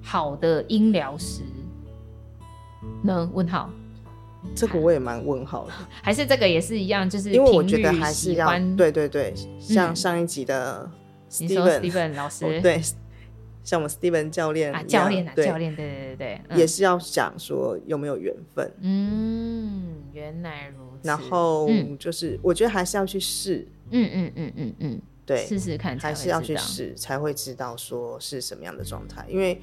[0.01, 1.43] 好的音疗师
[3.01, 3.29] 呢？
[3.31, 3.69] 问号。
[4.55, 5.73] 这个我也蛮问号的。
[6.01, 10.89] 还是这个也是一样，就是因为我觉得还是要对对对，像上一集的。
[10.91, 10.99] 嗯
[11.33, 12.79] Steven, Steven 老师、哦、对，
[13.63, 18.71] 像我们 Steven 教练啊，教练啊，教练，对对对对，嗯、也是要想说有没有缘分。
[18.81, 21.07] 嗯，原来如此。
[21.07, 21.67] 然后
[21.97, 23.67] 就是，我觉得还是要去试。
[23.89, 29.25] 嗯嗯嗯嗯嗯，对，试试看，还是要去试才会知道说是什么样的状态。
[29.27, 29.59] 因为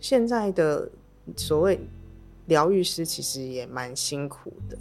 [0.00, 0.90] 现在的
[1.36, 1.78] 所谓
[2.46, 4.78] 疗愈师其实也蛮辛苦的。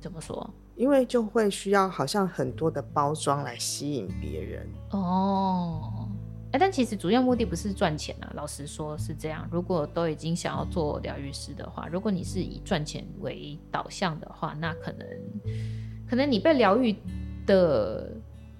[0.00, 0.48] 怎么说？
[0.76, 6.08] 因为就会需要好像很多的包装来吸引别人哦，
[6.52, 9.46] 哎，但其实主要目的不是赚钱啊，老实说是这样。
[9.52, 15.06] 如果都已经想要做疗愈师的话，如果你是以赚钱为导向的话，那可能
[16.08, 16.96] 可能你被疗愈
[17.44, 18.10] 的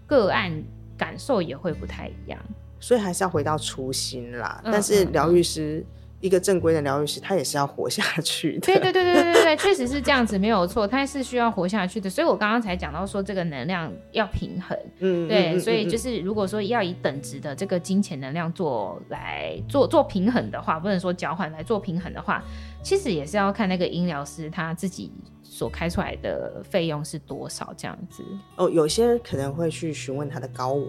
[0.06, 0.62] 个案
[0.98, 2.38] 感受也会不太一样。
[2.80, 4.60] 所以还是要回到初心啦。
[4.62, 5.82] 嗯、但是疗愈师。
[6.20, 8.60] 一个正规的疗愈师，他也是要活下去的。
[8.60, 12.10] 对对对对对对，确实是这样子，没有错，他是需要活下去的。
[12.10, 14.78] 所以我刚刚才讲到说，这个能量要平衡。
[14.98, 22.44] 嗯，对，所以就是如果说要以等值的这个金钱能量做来做做平衡的话，不能说交换来做平衡的话，
[22.82, 25.10] 其实也是要看那个音疗师他自己
[25.42, 28.22] 所开出来的费用是多少这样子。
[28.56, 30.86] 哦，有些可能会去询问他的高我。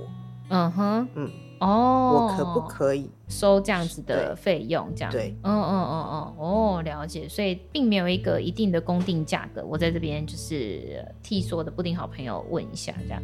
[0.50, 1.32] 嗯哼，嗯。
[1.62, 4.92] 哦，我可不可以收这样子的费用？
[4.96, 7.30] 这样对，嗯嗯嗯嗯，哦，了解。
[7.30, 9.64] 所以并没有一个一定的公定价格。
[9.64, 13.22] 我在这边就是替所有的布丁好朋友问一下，这样。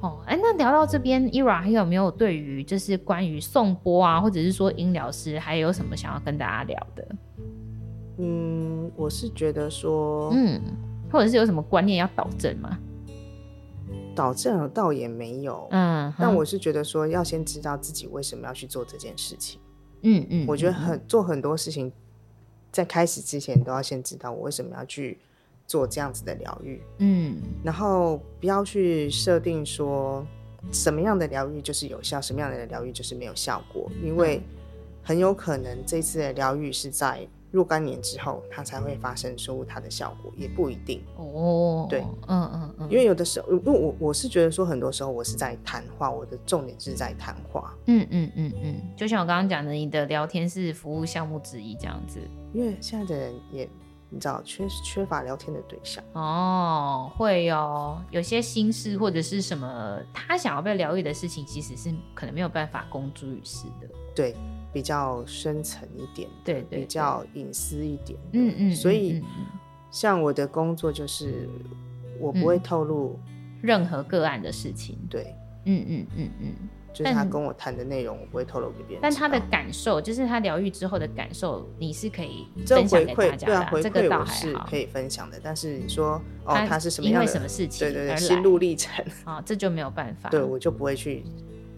[0.00, 7.08] 哦，哎，那聊到这边，Era 还有没有对于就是关于颂钵啊，或者是说音疗师，还有什么想要跟大家聊的？
[8.18, 10.60] 嗯，我是觉得说，嗯，
[11.10, 12.78] 或者是有什么观念要导正吗？
[14.20, 19.58] 导正倒也没有，嗯，但我是觉得说要先知道自己为什么要去做这件事情，
[20.02, 21.90] 嗯嗯，我觉得很做很多事情，
[22.70, 25.18] 在开始之前都要先知道我为什么要去
[25.66, 30.22] 做这样子的疗愈，嗯，然后不要去设定说
[30.70, 34.42] 什么样的疗愈就是有效，什么样的疗愈就是没有效果，因为
[35.02, 37.26] 很有可能这次的疗愈是在。
[37.50, 41.86] 若干年之后，它才会发生出它的效果，也不一定哦。
[41.90, 47.74] 对，嗯嗯嗯，因为有的时候，因为我我是觉得说，很多时候我是在谈话，我的重点是在谈话。
[47.86, 52.20] 嗯嗯嗯嗯，就像我刚刚讲的，你的聊天是服务项目之一这样子。
[52.52, 53.68] 因为现在的人也
[54.08, 63.88] 你知道缺缺乏聊天的对象哦，会哦，有些心事或者是什么他想要被疗愈的事情，其实是可能没有办法公诸于世的。
[64.14, 64.34] 对。
[64.72, 69.22] 比较深层一点，对，对，对，比较隐私一点，嗯嗯，所以
[69.90, 71.48] 像我的工作就是
[72.18, 73.18] 我不会透露
[73.60, 76.54] 任何个案的事情，对，嗯嗯嗯嗯，
[76.92, 79.00] 就是他跟我谈的内容，我不会透露给别人。
[79.02, 85.40] 但他的感受，就是他疗愈之后的感受，你是可以分享给大家的，对啊，回馈我是可以分享的。
[85.42, 89.04] 但是你说哦，他是什么样的，因为什么事情，对对对，心路历程。
[89.24, 91.24] 啊，这就没有办法，对我就不会去。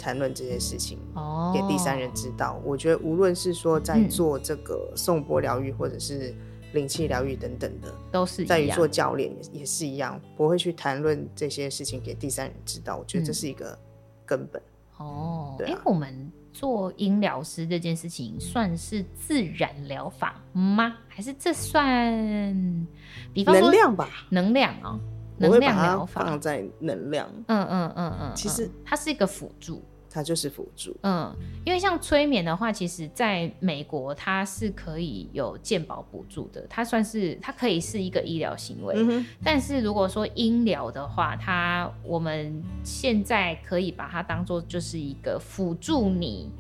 [0.03, 6.35] 谈论这些事情哦给第三人知道，我觉得无论是说在做这个颂钵疗愈，或者是
[6.73, 12.97] 灵气疗愈等等的，都是在于做教练也也是一样，不会去谈论这些事情给第三人知道。
[12.97, 13.79] 我觉得这是一个
[14.27, 14.61] 根本。
[14.97, 20.97] 哦，对，我们做音疗师这件事情算是自然疗法吗？
[21.07, 22.87] 还是这算
[23.33, 24.09] 比方说能量吧？
[24.31, 24.99] 能量哦，
[25.39, 27.29] 能量疗法放在能量。
[27.47, 29.81] 嗯嗯嗯嗯，其实它是一个辅助。
[30.13, 31.35] 它就是辅助，嗯，
[31.65, 46.51] 因为像催眠的话，其实在美国它是可以有健保补助的，它算是它可以是一个医疗行为，嗯，但是如果说医疗的话，它我们现在可以把它当做就是一个辅助你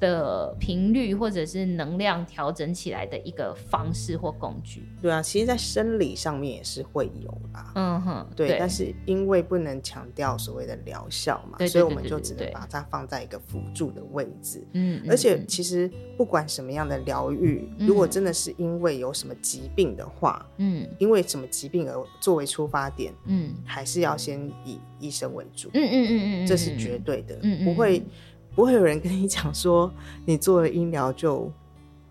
[0.00, 4.88] 的频率或者是能量调整起来的一个方式或工具。
[5.00, 7.72] 对啊，其实，在生理上面也是会有啦。
[7.74, 8.48] 嗯哼，对。
[8.48, 14.66] 对，但是因为不能强调所谓的疗效嘛，所以我们就只能把它放在一个辅助的位置。
[14.72, 25.68] 嗯，而且其实不管什么样的疗愈，嗯，如果真的是因为有什么疾病的话，嗯，因为什么疾病而作为出发点，嗯，还是要先以医生为主。
[25.74, 27.38] 嗯嗯嗯嗯，这是绝对的。
[27.42, 28.02] 嗯，不会。
[28.54, 29.90] 不会有人跟你讲说，
[30.26, 31.50] 你做了医疗就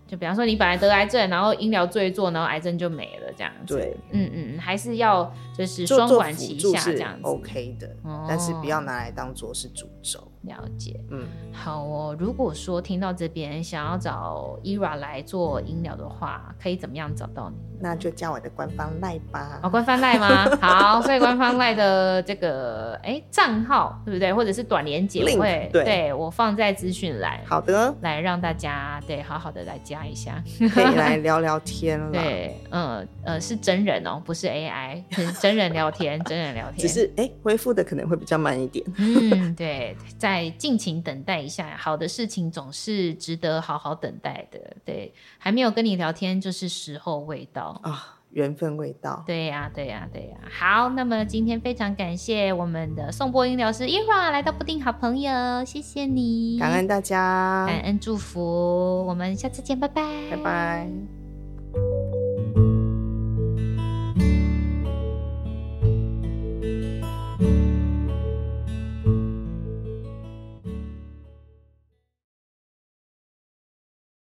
[0.06, 3.76] 就比方说你本来得癌症，然后医疗做一做，然后癌症就没了这样子。
[3.76, 7.88] 对，嗯嗯，还是要就是双管齐下这样子，OK 的。
[8.02, 10.20] 哦，但是不要拿来当做是主轴。
[10.42, 12.16] 了解，嗯，好哦。
[12.18, 17.56] 如果说听到这边想要找 Ira 来做音疗的话，可以怎么样找到你？
[17.82, 19.58] 那就加我的官方 LINE 吧。
[19.62, 20.44] 哦，官方 LINE 吗？
[20.60, 24.32] 好，所以官方 LINE 的这个哎账号对不对？
[24.32, 27.40] 或者是短连结我会对，对我放在资讯栏。
[27.46, 30.42] 好的，来让大家对好好的来加一下，
[30.74, 32.12] 可以来聊聊天了。
[32.12, 35.02] 对，嗯呃是真人哦，不是 AI，
[35.40, 36.78] 真人聊天，真人聊天。
[36.80, 38.84] 只是哎恢复的可能会比较慢一点。
[38.96, 40.29] 嗯，对，在。
[40.30, 44.60] 再尽情等待一下，好的事情总是值得好好等待的。
[44.84, 49.24] 对，还没有跟你聊天，就是时候未到啊，缘分未到。
[49.26, 50.46] 对呀、啊，对呀、啊，对呀、啊。
[50.48, 62.09] 好，那么今天非常感谢我们的宋波音疗师 Ira 来到布丁好朋友，谢谢你，感恩大家，感恩祝福，我们下次见，拜拜，拜拜。